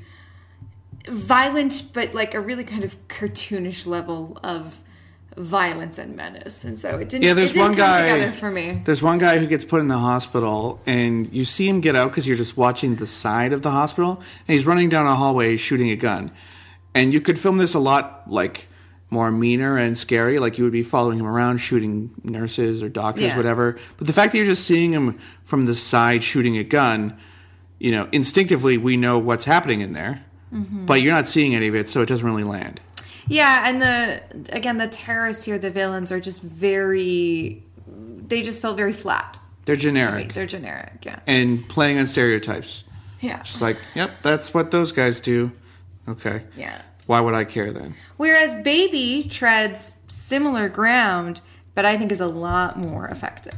[1.06, 4.80] violent, but like a really kind of cartoonish level of
[5.38, 6.64] violence and menace.
[6.64, 8.12] And so it didn't, Yeah, there's didn't one come guy.
[8.12, 8.82] together for me.
[8.84, 12.10] There's one guy who gets put in the hospital, and you see him get out
[12.10, 15.56] because you're just watching the side of the hospital, and he's running down a hallway
[15.56, 16.30] shooting a gun.
[16.94, 18.66] And you could film this a lot like
[19.10, 23.24] more meaner and scary, like you would be following him around shooting nurses or doctors,
[23.24, 23.36] Yeah.
[23.36, 23.78] whatever.
[23.96, 27.16] But the fact that you're just seeing him from the side shooting a gun,
[27.78, 30.22] you know, instinctively we know what's happening in there,
[30.52, 30.86] Mm-hmm.
[30.86, 32.80] but you're not seeing any of it, so it doesn't really land.
[33.28, 34.22] Yeah, and the
[34.54, 39.38] again the terrorists here, the villains are just very they just felt very flat.
[39.64, 41.20] They're generic They're generic, yeah.
[41.26, 42.84] and playing on stereotypes.
[43.20, 43.40] Yeah.
[43.40, 45.52] It's like, yep, that's what those guys do.
[46.08, 46.44] Okay.
[46.56, 46.80] Yeah.
[47.06, 47.94] Why would I care then?
[48.16, 51.40] Whereas Baby treads similar ground,
[51.74, 53.54] but I think is a lot more effective.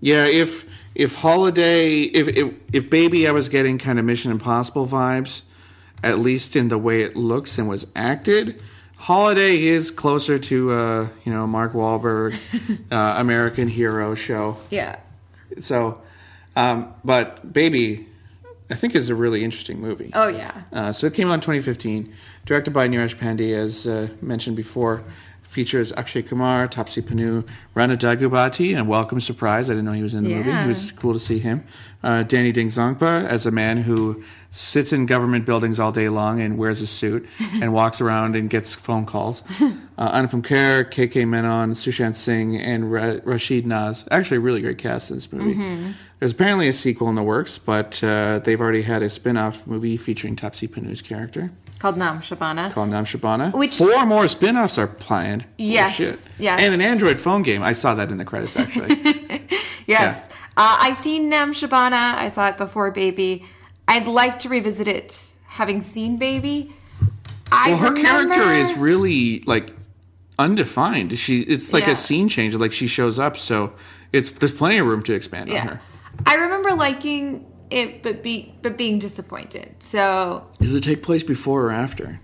[0.00, 4.86] Yeah, if if Holiday, if if, if Baby, I was getting kind of Mission Impossible
[4.86, 5.42] vibes,
[6.02, 8.60] at least in the way it looks and was acted.
[9.02, 12.38] Holiday is closer to uh, you know Mark Wahlberg,
[12.92, 14.58] uh, American Hero show.
[14.70, 15.00] Yeah.
[15.58, 16.00] So,
[16.54, 18.06] um, but Baby,
[18.70, 20.12] I think is a really interesting movie.
[20.14, 20.62] Oh yeah.
[20.72, 22.14] Uh, so it came out in 2015,
[22.46, 25.02] directed by Neeraj Pandey, as uh, mentioned before.
[25.42, 29.68] Features Akshay Kumar, Taapsee Pannu, Rana Daggubati, and welcome surprise.
[29.68, 30.48] I didn't know he was in the movie.
[30.48, 30.64] Yeah.
[30.64, 31.64] It was cool to see him.
[32.02, 34.24] Uh, Danny Denzongpa as a man who
[34.54, 38.50] sits in government buildings all day long and wears a suit and walks around and
[38.50, 39.42] gets phone calls.
[39.98, 44.04] Uh, Anupam Kher, KK Menon, Sushant Singh, and Ra- Rashid Naz.
[44.10, 45.54] Actually, a really great cast in this movie.
[45.54, 45.92] Mm-hmm.
[46.18, 49.96] There's apparently a sequel in the works, but uh, they've already had a spin-off movie
[49.96, 52.70] featuring Taapsee Pannu's character Called Naam Shabana.
[52.72, 53.52] called Naam Shabana.
[53.54, 55.42] Which- Four more spin-offs are planned.
[55.42, 56.18] Holy Yes, shit.
[56.38, 56.60] yes.
[56.60, 57.62] And an Android phone game.
[57.62, 58.94] I saw that in the credits, actually.
[59.86, 60.26] Yes.
[60.56, 62.14] Uh, I've seen Naam Shabana.
[62.14, 63.44] I saw it before Baby.
[63.92, 66.74] I'd like to revisit it having seen Baby.
[67.50, 69.74] I well, her remember- character is really, like,
[70.38, 71.18] undefined.
[71.18, 71.92] She It's like Yeah.
[71.92, 72.54] a scene change.
[72.54, 73.74] Like, she shows up, so
[74.12, 75.66] it's there's plenty of room to expand on Yeah.
[75.68, 75.80] her.
[76.26, 79.74] I remember liking it, but be but being disappointed.
[79.80, 82.20] So Does it take place before or after?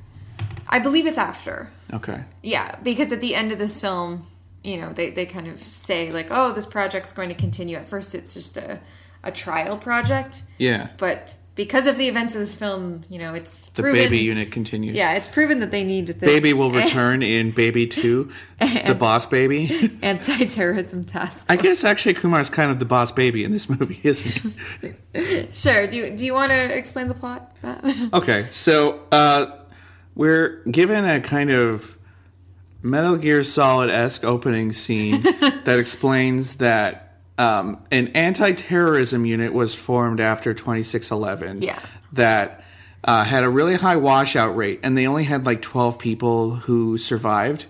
[0.68, 1.70] I believe it's after.
[1.92, 2.20] Okay.
[2.42, 4.26] Yeah, because at the end of this film,
[4.64, 7.88] you know, they, they kind of say like, "Oh, this project's going to continue." At
[7.88, 8.80] first, it's just a
[9.24, 10.88] a trial project, Yeah.
[10.96, 14.52] but because of the events of this film, you know, it's The proven, baby unit
[14.52, 14.94] continues.
[14.94, 18.30] Yeah, it's proven that they need this Baby will return in Baby 2,
[18.86, 19.98] the boss baby.
[20.04, 21.46] anti-terrorism task.
[21.48, 24.54] I guess Akshay Kumar is kind of the boss baby in this movie, isn't
[25.12, 25.48] he?
[25.52, 25.88] Sure.
[25.88, 27.56] Do you do you want to explain the plot?
[28.14, 29.56] Okay, so uh,
[30.14, 31.98] we're given a kind of
[32.82, 35.22] Metal Gear Solid esque opening scene
[35.64, 37.07] that explains that
[37.38, 41.62] um, an anti terrorism unit was formed after 2611.
[41.62, 41.78] Yeah.
[42.12, 42.64] That
[43.04, 46.98] uh, had a really high washout rate, and they only had like 12 people who
[46.98, 47.66] survived.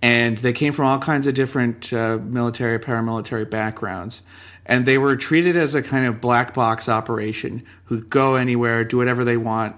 [0.00, 4.22] And they came from all kinds of different uh, military, paramilitary backgrounds.
[4.66, 8.96] And they were treated as a kind of black box operation who go anywhere, do
[8.96, 9.76] whatever they want.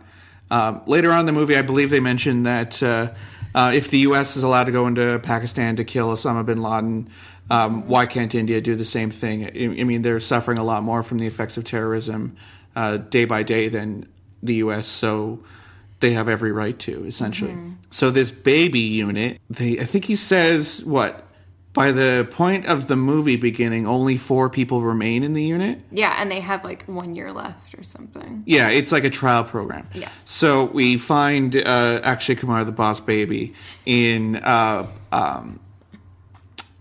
[0.51, 3.12] Um, later on in the movie, I believe they mentioned that uh,
[3.55, 4.37] uh, if the U.S.
[4.37, 7.09] is allowed to go into Pakistan to kill Osama bin Laden,
[7.51, 9.45] um, why can't India do the same thing?
[9.45, 12.37] I, I mean, they're suffering a lot more from the effects of terrorism
[12.75, 14.09] uh, day by day than
[14.43, 14.87] the U.S.
[14.87, 15.41] So
[16.01, 17.57] they have every right to, essentially.
[17.91, 21.25] So this baby unit, they I think he says what
[21.75, 25.81] by the point of the movie beginning, only four people remain in the unit.
[25.91, 28.45] yeah, and they have like one year left or something.
[28.47, 29.89] Yeah, it's like a trial program.
[29.93, 30.09] Yeah.
[30.25, 35.59] So we find uh, Akshay Kumar, the boss baby, in uh, um,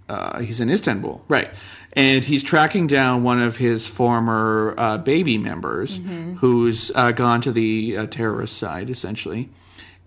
[0.09, 1.49] uh, he's in Istanbul, right?
[1.93, 5.99] And he's tracking down one of his former uh, baby members
[6.39, 9.49] who's uh, gone to the uh, terrorist side, essentially,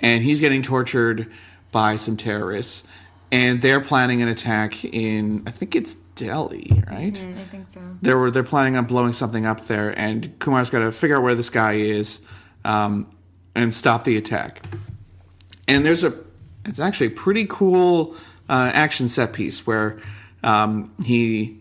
[0.01, 1.31] and he's getting tortured
[1.71, 2.83] by some terrorists,
[3.31, 7.17] and they're planning an attack in I think it's Delhi, right?
[7.17, 7.81] I think so.
[8.03, 11.23] they were they're planning on blowing something up there, and Kumar's got to figure out
[11.23, 12.19] where this guy is,
[12.65, 13.07] um,
[13.55, 14.65] and stop the attack.
[15.69, 16.15] And there's a
[16.65, 18.17] it's actually a pretty cool
[18.49, 19.99] uh, action set piece where
[20.43, 21.59] um, he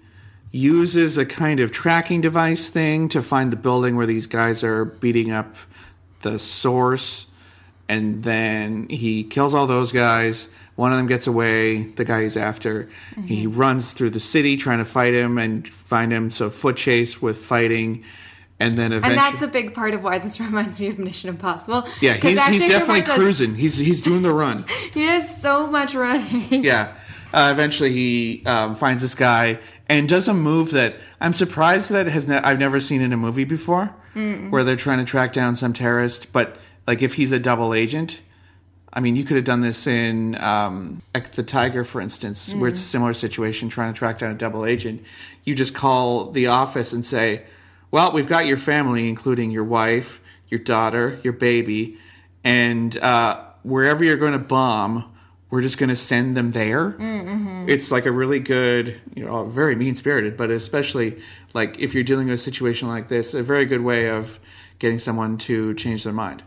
[0.51, 4.85] uses a kind of tracking device thing to find the building where these guys are
[4.85, 5.55] beating up
[6.21, 7.27] the source,
[7.89, 10.47] and then he kills all those guys.
[10.75, 11.83] One of them gets away.
[11.83, 12.89] The guy he's after,
[13.25, 16.31] he runs through the city trying to fight him and find him.
[16.31, 18.03] So foot chase with fighting,
[18.59, 21.29] and then eventually, And that's a big part of why this reminds me of Mission
[21.29, 21.87] Impossible.
[22.01, 23.55] yeah, he's, he's definitely does- cruising.
[23.55, 24.65] He's he's doing the run.
[24.93, 26.63] He does so much running.
[26.63, 26.93] yeah.
[27.33, 32.05] Uh, eventually, he um, finds this guy and does a move that I'm surprised that
[32.07, 35.57] has ne- I've never seen in a movie before, where they're trying to track down
[35.57, 36.31] some terrorist.
[36.31, 36.55] But
[36.87, 38.21] like, if he's a double agent,
[38.93, 42.69] I mean, you could have done this in um, like the Tiger, for instance, where
[42.69, 45.03] it's a similar situation, trying to track down a double agent.
[45.43, 47.43] You just call the office and say,
[47.95, 50.19] "Well, we've got your family, including your wife,
[50.49, 51.97] your daughter, your baby,
[52.43, 55.11] and uh, wherever you're going to bomb."
[55.51, 56.95] We're just going to send them there.
[57.69, 61.21] It's like a really good, you know, very mean spirited, but especially
[61.53, 64.39] like if you're dealing with a situation like this, a very good way of
[64.79, 66.43] getting someone to change their mind.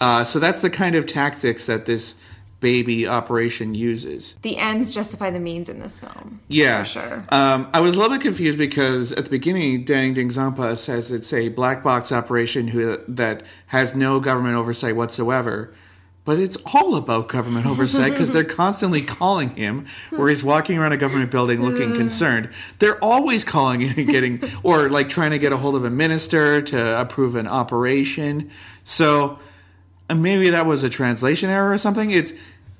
[0.00, 2.16] Uh, so that's the kind of tactics that this
[2.60, 4.34] baby operation uses.
[4.42, 6.40] The ends justify the means in this film.
[6.48, 7.24] Yeah, sure.
[7.28, 11.32] Um, I was a little bit confused because at the beginning, Danny Denzongpa says it's
[11.32, 15.74] a black box operation who, that has no government oversight whatsoever.
[16.24, 20.92] But it's all about government oversight because they're constantly calling him where he's walking around
[20.92, 22.50] a government building looking concerned.
[22.80, 25.90] They're always calling him and getting, or like trying to get a hold of a
[25.90, 28.50] minister to approve an operation.
[28.82, 29.38] So
[30.08, 32.10] and maybe that was a translation error or something.
[32.10, 32.32] It's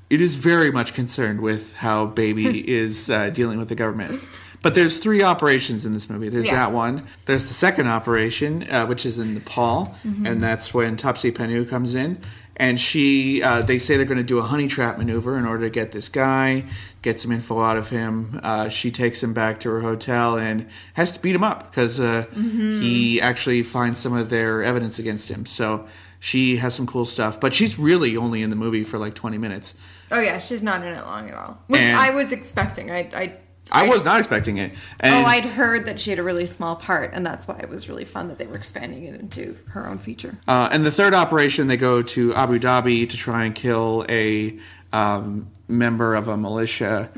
[0.08, 4.20] it is very much concerned with how baby is uh, dealing with the government.
[4.62, 6.28] But there's three operations in this movie.
[6.28, 6.54] There's Yeah.
[6.56, 7.02] that one.
[7.26, 11.94] There's the second operation, uh, which is in Nepal, and that's when Taapsee Pannu comes
[11.94, 12.18] in,
[12.56, 15.64] and she uh, they say they're going to do a honey trap maneuver in order
[15.64, 16.64] to get this guy,
[17.02, 18.40] get some info out of him.
[18.42, 22.00] Uh, she takes him back to her hotel and has to beat him up because
[22.00, 25.46] uh, he actually finds some of their evidence against him.
[25.46, 25.86] So
[26.26, 29.38] she has some cool stuff, but she's really only in the movie for like 20
[29.38, 29.74] minutes.
[30.10, 31.62] Oh yeah, she's not in it long at all.
[31.68, 32.90] Which And- I was expecting.
[32.90, 33.32] I I
[33.70, 34.72] I was not expecting it.
[35.00, 37.68] And Oh, I'd heard that she had a really small part, and that's why it
[37.68, 40.36] was really fun that they were expanding it into her own feature.
[40.48, 44.56] Uh, and the third operation, they go to Abu Dhabi to try and kill a
[44.92, 47.10] um, member of a militia,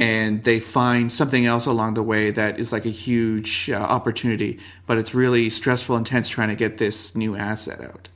[0.00, 4.58] and they find something else along the way that is like a huge uh, opportunity,
[4.86, 8.08] but it's really stressful, intense trying to get this new asset out.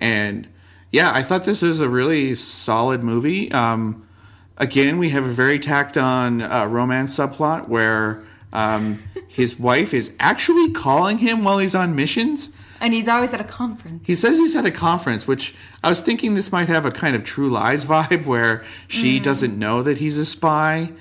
[0.00, 0.46] And
[0.92, 3.50] yeah, I thought this was a really solid movie.
[3.52, 4.06] Um,
[4.56, 8.22] again, we have a very tacked on uh, romance subplot where
[8.52, 12.50] um, his wife is actually calling him while he's on missions.
[12.80, 14.06] And he's always at a conference.
[14.06, 17.16] He says he's at a conference, which I was thinking this might have a kind
[17.16, 19.22] of True Lies vibe, where she mm.
[19.22, 20.92] doesn't know that he's a spy,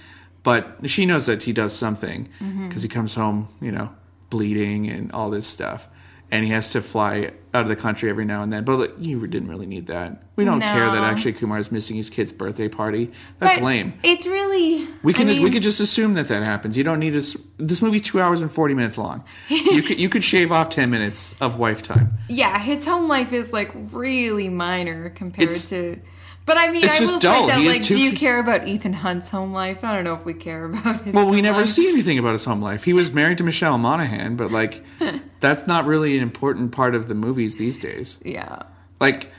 [0.43, 2.67] but she knows that he does something mm-hmm.
[2.67, 3.89] because he comes home, you know,
[4.29, 5.87] bleeding and all this stuff,
[6.31, 8.63] and he has to fly out of the country every now and then.
[8.63, 10.23] But like, you didn't really need that.
[10.35, 11.03] We don't care that No.
[11.03, 13.11] Akshay Kumar is missing his kid's birthday party.
[13.39, 13.93] That's But lame.
[14.03, 14.87] It's really.
[15.03, 16.77] We can I mean, we could just assume that that happens.
[16.77, 17.39] You don't need to.
[17.57, 19.23] This movie's two hours and forty minutes long.
[19.49, 22.17] You could you could shave off ten minutes of wife time.
[22.29, 25.99] Yeah, his home life is like really minor compared It's- to.
[26.47, 27.41] But I mean, it's I will dull.
[27.41, 29.83] point out, He like, two do you care about Ethan Hunt's home life?
[29.83, 31.13] I don't know if we care about his.
[31.13, 31.69] Well, we never life.
[31.69, 32.85] see anything about his home life.
[32.85, 34.81] He was married to Michelle Monaghan, but like
[35.41, 38.17] that's not really an important part of the movies these days.
[38.23, 38.63] Yeah.
[39.01, 39.29] Like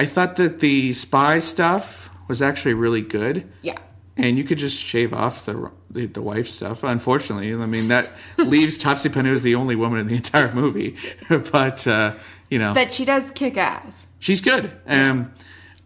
[0.00, 3.48] I thought that the spy stuff was actually really good.
[3.62, 3.78] Yeah.
[4.16, 6.82] And you could just shave off the the, the wife stuff.
[6.82, 10.96] Unfortunately, I mean that leaves Taapsee Pannu as the only woman in the entire movie.
[11.28, 12.14] but uh,
[12.50, 14.08] you know, But she does kick ass.
[14.18, 14.72] She's good.
[14.88, 15.32] Um,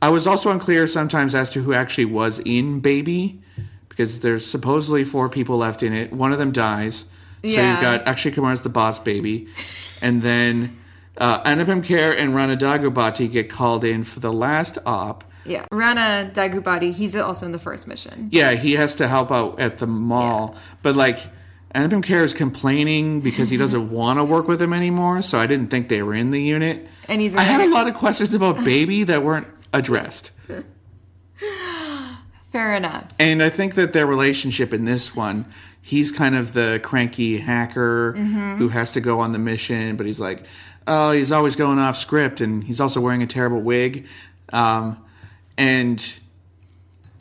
[0.03, 3.43] I was also unclear sometimes as to who actually was in Baby,
[3.89, 6.13] because there's supposedly four people left in it.
[6.13, 7.73] One of them dies, so Yeah.
[7.73, 9.49] you've got Akshay Kumar's the boss baby,
[10.01, 10.77] and then
[11.19, 15.25] uh, Anupam Kher and Rana Daggubati get called in for the last op.
[15.45, 15.67] Yeah.
[15.71, 18.29] Rana Daggubati, he's also in the first mission.
[18.33, 21.19] Yeah, he has to help out at the mall, but like.
[21.73, 25.47] Anupam Kher is complaining because he doesn't want to work with him anymore, so I
[25.47, 26.89] didn't think they were in the unit.
[27.09, 30.31] And he's I had a lot of questions about Baby that weren't addressed.
[32.53, 33.05] Fair enough.
[33.19, 35.45] And I think that their relationship in this one,
[35.81, 38.57] he's kind of the cranky hacker Mm-hmm.
[38.57, 40.43] who has to go on the mission, but he's like,
[40.89, 44.07] oh, he's always going off script, and he's also wearing a terrible wig.
[44.53, 45.03] Um,
[45.57, 46.15] and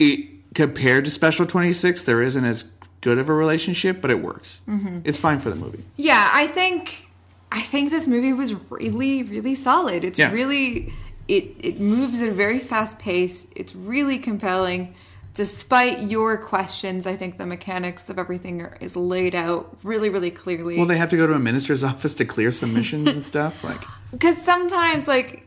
[0.00, 2.64] it, compared to Special 26, there isn't as
[3.00, 4.60] good of a relationship, but it works.
[4.68, 5.00] Mm-hmm.
[5.04, 5.84] It's fine for the movie.
[5.96, 7.06] Yeah, I think
[7.52, 10.02] I think this movie was really, really solid.
[10.04, 10.32] It's Yeah.
[10.32, 10.92] really
[11.28, 13.46] it it moves at a very fast pace.
[13.56, 14.94] It's really compelling.
[15.32, 20.32] Despite your questions, I think the mechanics of everything are, is laid out really, really
[20.32, 20.76] clearly.
[20.76, 23.62] Well, they have to go to a minister's office to clear some missions and stuff.
[23.62, 25.46] Like, because sometimes like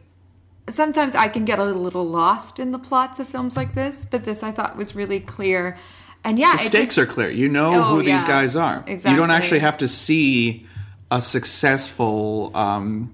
[0.69, 4.23] sometimes i can get a little lost in the plots of films like this but
[4.23, 5.77] this i thought was really clear
[6.23, 7.29] and yeah the stakes are clear.
[7.29, 8.85] You know Oh, who these guys are.
[8.87, 10.65] You don't actually have to see
[11.11, 13.13] a successful, um,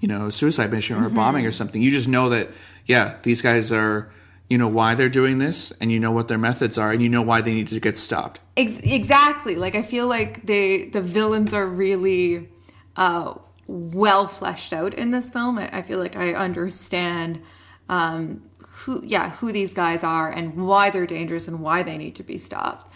[0.00, 1.04] you know, suicide mission Mm-hmm.
[1.04, 1.80] or a bombing or something.
[1.82, 2.48] You just know that,
[2.86, 4.10] yeah, these guys are.
[4.48, 7.08] You know why they're doing this, and you know what their methods are, and you
[7.08, 8.40] know why they need to get stopped.
[8.56, 12.48] Ex- exactly like i feel like they the villains are really
[12.96, 13.34] uh
[13.68, 17.40] well fleshed out in this film i, I feel like i understand
[17.88, 22.16] um who yeah who these guys are and why they're dangerous and why they need
[22.16, 22.92] to be stopped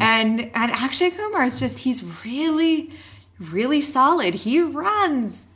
[0.00, 2.90] and and akshay kumar is just he's really
[3.38, 5.46] really solid he runs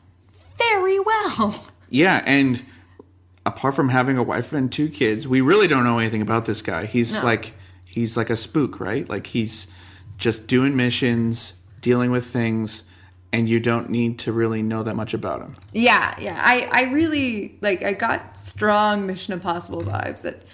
[0.70, 2.64] very well Yeah, and
[3.44, 6.62] apart from having a wife and two kids, we really don't know anything about this
[6.62, 6.84] guy.
[6.86, 7.24] He's No.
[7.24, 7.54] like
[7.84, 9.08] he's like a spook, right?
[9.08, 9.66] Like he's
[10.18, 12.84] just doing missions, dealing with things,
[13.32, 15.56] and you don't need to really know that much about him.
[15.72, 16.40] Yeah, yeah.
[16.44, 20.44] I, I really like I got strong Mission Impossible vibes at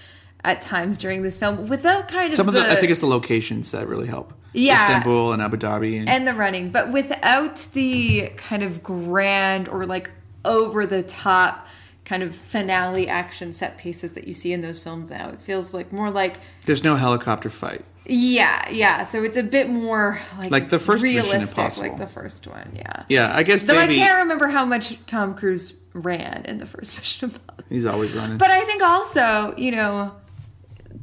[0.45, 3.01] at times during this film without kind of Some of the, the, I think it's
[3.01, 4.33] the locations that really help.
[4.57, 4.87] Yeah.
[4.89, 5.99] Istanbul and Abu Dhabi.
[6.01, 10.11] And, and the running, but without the kind of grand or like
[10.45, 11.67] over the top
[12.05, 15.29] kind of finale action set pieces that you see in those films now.
[15.29, 17.85] It feels like more like there's no helicopter fight.
[18.05, 19.03] yeah, yeah.
[19.03, 21.89] So it's a bit more like Like the first Mission realistic, Impossible.
[21.89, 22.71] like the first one.
[22.77, 23.03] Yeah.
[23.09, 26.67] Yeah, I guess Though maybe I can't remember how much Tom Cruise ran in the
[26.67, 27.65] first Mission Impossible.
[27.69, 28.39] he's always running.
[28.39, 30.15] But I think also, you know,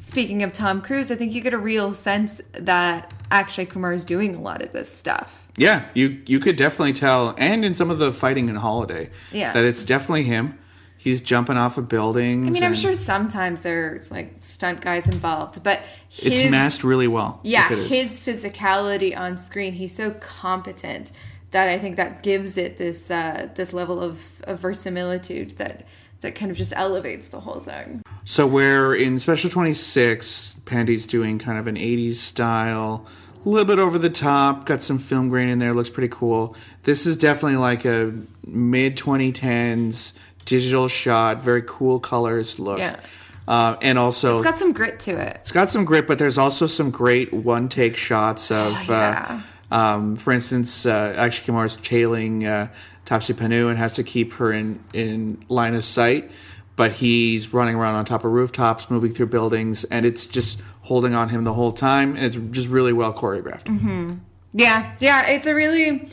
[0.01, 4.05] speaking of Tom Cruise, I think you get a real sense that Akshay Kumar is
[4.05, 5.41] doing a lot of this stuff.
[5.57, 9.51] yeah, you you could definitely tell, and in some of the fighting in Holiday, Yeah.
[9.53, 10.57] that it's definitely him.
[10.97, 12.47] He's jumping off of buildings.
[12.47, 17.07] I mean, I'm sure sometimes there's like stunt guys involved, but his, it's masked really
[17.09, 17.41] well.
[17.43, 17.89] Yeah, if it is.
[17.89, 21.11] his physicality on screen, he's so competent
[21.51, 25.85] that I think that gives it this uh, this level of, of verisimilitude that
[26.21, 28.01] that kind of just elevates the whole thing.
[28.23, 33.05] So where in Special 26, Pandey's doing kind of an 80s style,
[33.45, 36.55] a little bit over the top, got some film grain in there, looks pretty cool.
[36.83, 38.13] This is definitely like a
[38.45, 40.13] mid 2010s
[40.45, 42.79] digital shot, very cool colors look.
[42.79, 42.99] Yeah.
[43.47, 45.37] Uh, and also It's got some grit to it.
[45.41, 49.41] it's got some grit, but there's also some great one take shots of, Oh, yeah.
[49.71, 52.69] uh, um, for instance, uh, Akshay Kumar's tailing uh,
[53.05, 56.31] Taapsee Pannu and has to keep her in, in line of sight,
[56.77, 61.13] but he's running around on top of rooftops, moving through buildings, and it's just holding
[61.13, 64.19] on him the whole time, and it's just really well choreographed.
[64.53, 66.07] Yeah, yeah, it's a really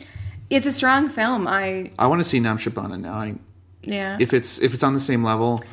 [0.49, 1.47] It's a strong film.
[1.47, 3.13] I I want to see Naam Shabana now.
[3.13, 3.35] I,
[3.83, 4.17] yeah.
[4.19, 5.63] if it's if it's on the same level,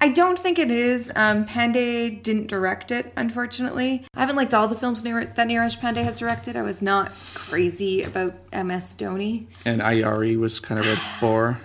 [0.00, 1.12] I don't think it is.
[1.14, 4.04] Um, Pandey didn't direct it, unfortunately.
[4.14, 6.56] I haven't liked all the films that Neeraj Pandey has directed.
[6.56, 9.46] I was not crazy about MS Dhoni.
[9.64, 11.60] and Aiyaary was kind of a bore.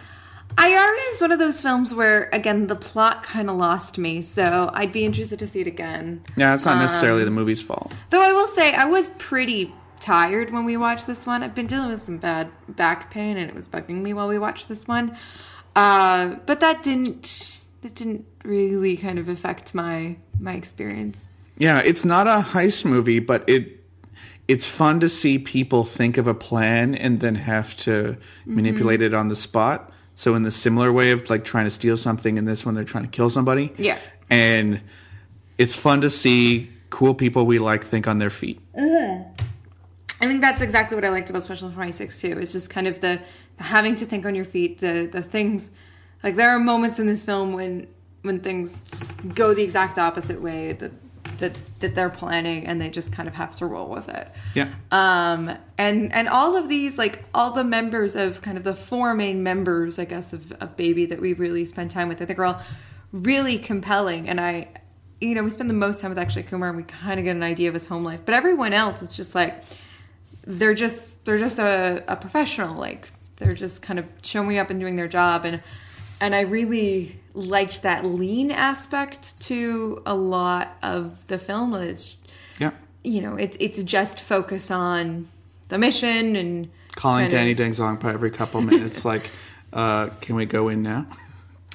[0.57, 4.71] Aiyaary is one of those films where, again, the plot kind of lost me, so
[4.73, 6.23] I'd be interested to see it again.
[6.35, 7.93] Yeah, it's not necessarily Um, the movie's fault.
[8.09, 11.43] Though I will say, I was pretty tired when we watched this one.
[11.43, 14.39] I've been dealing with some bad back pain, and it was bugging me while we
[14.39, 15.15] watched this one.
[15.75, 21.29] Uh, but that didn't that didn't really kind of affect my my experience.
[21.59, 23.83] Yeah, it's not a heist movie, but it
[24.47, 29.13] it's fun to see people think of a plan and then have to manipulate it
[29.13, 29.91] on the spot.
[30.17, 32.83] So in the similar way of like trying to steal something, in this one they're
[32.83, 33.71] trying to kill somebody.
[33.77, 33.99] Yeah.
[34.31, 34.81] and
[35.59, 38.59] it's fun to see cool people we like think on their feet.
[38.73, 39.31] Mm-hmm.
[40.19, 42.35] I think that's exactly what I liked about Special 26 too.
[42.39, 43.21] It's just kind of the,
[43.57, 45.69] the having to think on your feet, the the things
[46.23, 47.87] like there are moments in this film when
[48.23, 50.91] when things just go the exact opposite way that
[51.39, 54.27] that that they're planning and they just kind of have to roll with it.
[54.53, 54.73] Yeah.
[54.91, 59.13] Um and and all of these like all the members of kind of the four
[59.13, 62.39] main members I guess of, of Baby that we really spend time with I think
[62.39, 62.61] are all
[63.11, 64.67] really compelling and I
[65.21, 67.35] you know we spend the most time with Akshay Kumar and we kind of get
[67.35, 69.63] an idea of his home life but everyone else it's just like
[70.45, 74.79] they're just they're just a, a professional like they're just kind of showing up and
[74.79, 75.61] doing their job and
[76.19, 82.17] and i really liked that lean aspect to a lot of the film it's
[82.59, 82.71] yeah.
[83.03, 85.27] you know it's it's just focus on
[85.69, 89.29] the mission and Calling Danny Denzongpa every couple minutes, like,
[89.71, 91.05] uh, can we go in now?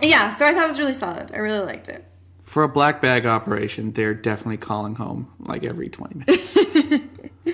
[0.03, 2.05] yeah so i thought it was really solid i really liked it
[2.43, 6.57] For a black bag operation, they're definitely calling home like every 20 minutes.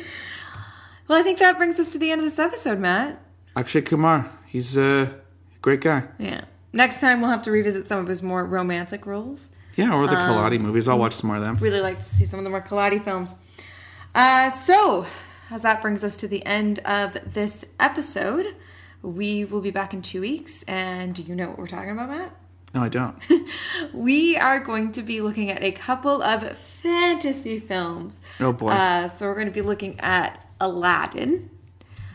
[1.08, 3.20] well i think that brings us to the end of this episode matt
[3.54, 5.12] Akshay Kumar, he's a
[5.60, 6.04] great guy.
[6.18, 6.42] yeah
[6.72, 10.18] next time we'll have to revisit some of his more romantic roles Yeah, or the
[10.18, 10.88] Um, Khiladi movies.
[10.88, 11.56] I'll watch some more of them.
[11.56, 13.34] really like to see some of the more Khiladi films.
[14.14, 15.06] Uh, so,
[15.50, 18.54] as that brings us to the end of this episode,
[19.02, 20.62] we will be back in two weeks.
[20.64, 22.32] And do you know what we're talking about, Matt?
[22.74, 23.16] No, I don't.
[23.94, 28.20] We are going to be looking at a couple of fantasy films.
[28.40, 28.70] Oh, boy.
[28.70, 31.48] Uh, so, we're going to be looking at Aladdin,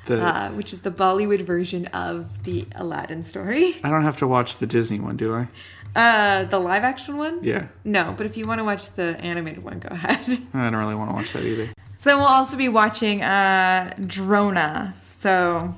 [0.05, 3.75] The, uh, which is the Bollywood version of the Aladdin story.
[3.83, 5.47] I don't have to watch the Disney one, do I?
[5.95, 7.39] Uh, the live action one?
[7.43, 7.67] Yeah.
[7.83, 10.19] No, but if you want to watch the animated one, go ahead.
[10.53, 11.69] I don't really want to watch that either.
[11.99, 14.93] So then we'll also be watching uh Drona.
[15.03, 15.73] So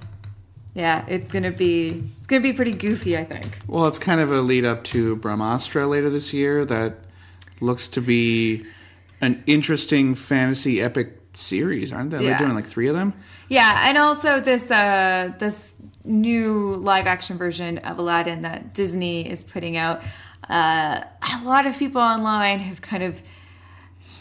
[0.74, 3.60] yeah, it's gonna be it's gonna be pretty goofy, I think.
[3.68, 6.96] Well, it's kind of a lead up to Brahmastra later this year that
[7.62, 8.66] looks to be
[9.22, 12.24] an interesting fantasy epic series, aren't they?
[12.24, 12.30] Yeah.
[12.30, 13.14] They're doing like three of them.
[13.48, 19.44] Yeah, and also this uh this new live action version of Aladdin that Disney is
[19.44, 20.02] putting out.
[20.50, 23.20] Uh, a lot of people online have kind of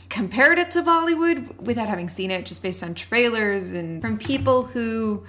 [0.09, 4.65] compared it to Bollywood without having seen it, just based on trailers and from people
[4.65, 5.25] who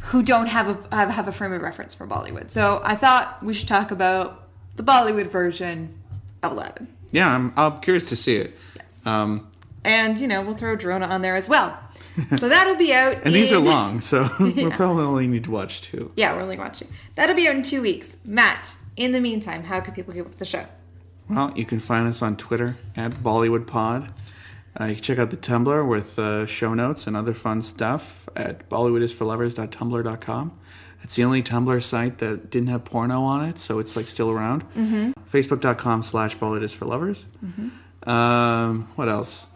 [0.00, 2.50] who don't have a have, have a frame of reference for Bollywood.
[2.50, 5.98] So I thought we should talk about the Bollywood version
[6.42, 6.88] of Aladdin.
[7.10, 8.56] Yeah, I'm, I'm curious to see it.
[8.74, 9.00] Yes.
[9.06, 9.48] Um,
[9.84, 11.78] And, you know, we'll throw Drona on there as well.
[12.38, 13.18] So that'll be out.
[13.24, 16.12] and these are long, so we'll probably only need to watch two.
[16.16, 16.88] Yeah, we're only watching.
[17.14, 18.16] That'll be out in two weeks.
[18.24, 20.64] Matt, in the meantime, how can people keep up with the show?
[21.28, 24.10] Well, you can find us on Twitter at Bollywood Pod.
[24.80, 28.28] Uh, you can check out the Tumblr with uh, show notes and other fun stuff
[28.36, 30.58] at bollywoodisforlovers.tumblr.com.
[31.02, 34.30] It's the only Tumblr site that didn't have porno on it, so it's like still
[34.30, 34.62] around.
[34.74, 35.12] Mm-hmm.
[35.32, 37.24] Facebook.com slash bollywoodisforlovers.
[38.08, 39.46] Um, what else?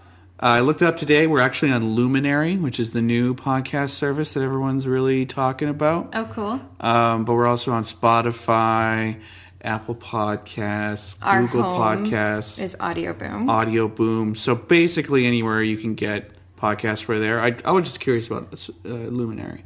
[0.42, 1.26] Uh, I looked it up today.
[1.26, 6.08] We're actually on Luminary, which is the new podcast service that everyone's really talking about.
[6.14, 6.62] Oh, cool.
[6.80, 9.20] Um, but we're also on Spotify,
[9.60, 13.50] Apple Podcasts, Our Google home Podcasts, Is Audio Boom.
[13.50, 14.34] Audio Boom.
[14.34, 17.38] So basically, anywhere you can get podcasts, we're there.
[17.38, 19.64] I, I was just curious about this, uh, Luminary.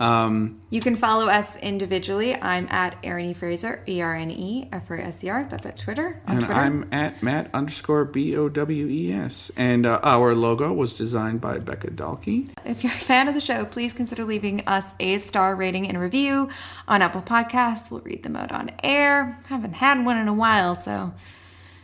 [0.00, 2.34] Um, You can follow us individually.
[2.34, 3.34] I'm at Erin E.
[3.34, 5.44] Fraser, E R N E F R S E R.
[5.44, 6.22] That's at Twitter.
[6.26, 6.54] And Twitter.
[6.54, 9.50] I'm at Matt underscore B O W E S.
[9.56, 12.48] And uh, our logo was designed by Becca Dalke.
[12.64, 16.00] If you're a fan of the show, please consider leaving us a star rating and
[16.00, 16.48] review
[16.88, 17.90] on Apple Podcasts.
[17.90, 19.38] We'll read them out on air.
[19.48, 21.12] Haven't had one in a while, so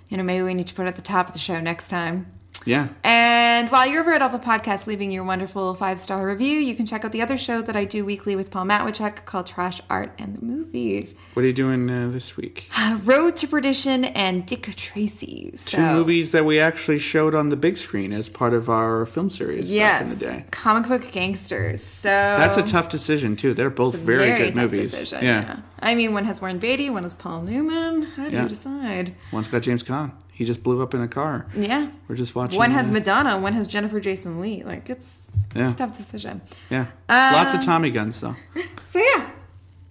[0.09, 1.89] you know maybe we need to put it at the top of the show next
[1.89, 2.33] time.
[2.67, 2.89] Yeah.
[3.05, 6.85] And while you're over at Apple Podcasts leaving your wonderful five star review, you can
[6.85, 10.13] check out the other show that I do weekly with Paul Matwychuk called Trash Art
[10.19, 11.15] and the Movies.
[11.35, 12.69] What are you doing uh, this week?
[12.77, 15.53] Uh, Road to Perdition and Dick Tracy.
[15.57, 19.07] So, Two movies that we actually showed on the big screen as part of our
[19.07, 20.03] film series Yes.
[20.03, 20.45] back in the day.
[20.51, 21.83] Comic book gangsters.
[21.83, 23.55] So That's a tough decision too.
[23.55, 24.91] They're both very, good tough movies.
[24.91, 25.61] decision, yeah.
[25.79, 28.03] I mean, one has Warren Beatty, one has Paul Newman.
[28.17, 28.43] How do Yeah.
[28.43, 29.15] you decide?
[29.33, 30.11] One's got James Caan.
[30.37, 31.47] He just blew up in a car.
[31.57, 31.89] Yeah.
[32.09, 32.59] We're just watching.
[32.59, 34.63] One has uh, Madonna, one has Jennifer Jason Lee.
[34.63, 35.23] Like it's,
[35.55, 35.65] Yeah.
[35.65, 36.43] it's a tough decision.
[36.69, 36.89] Yeah.
[37.09, 38.37] Uh, Lots of Tommy guns though.
[38.93, 39.31] So yeah,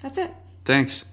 [0.02, 0.32] that's it.
[0.66, 1.06] Thanks.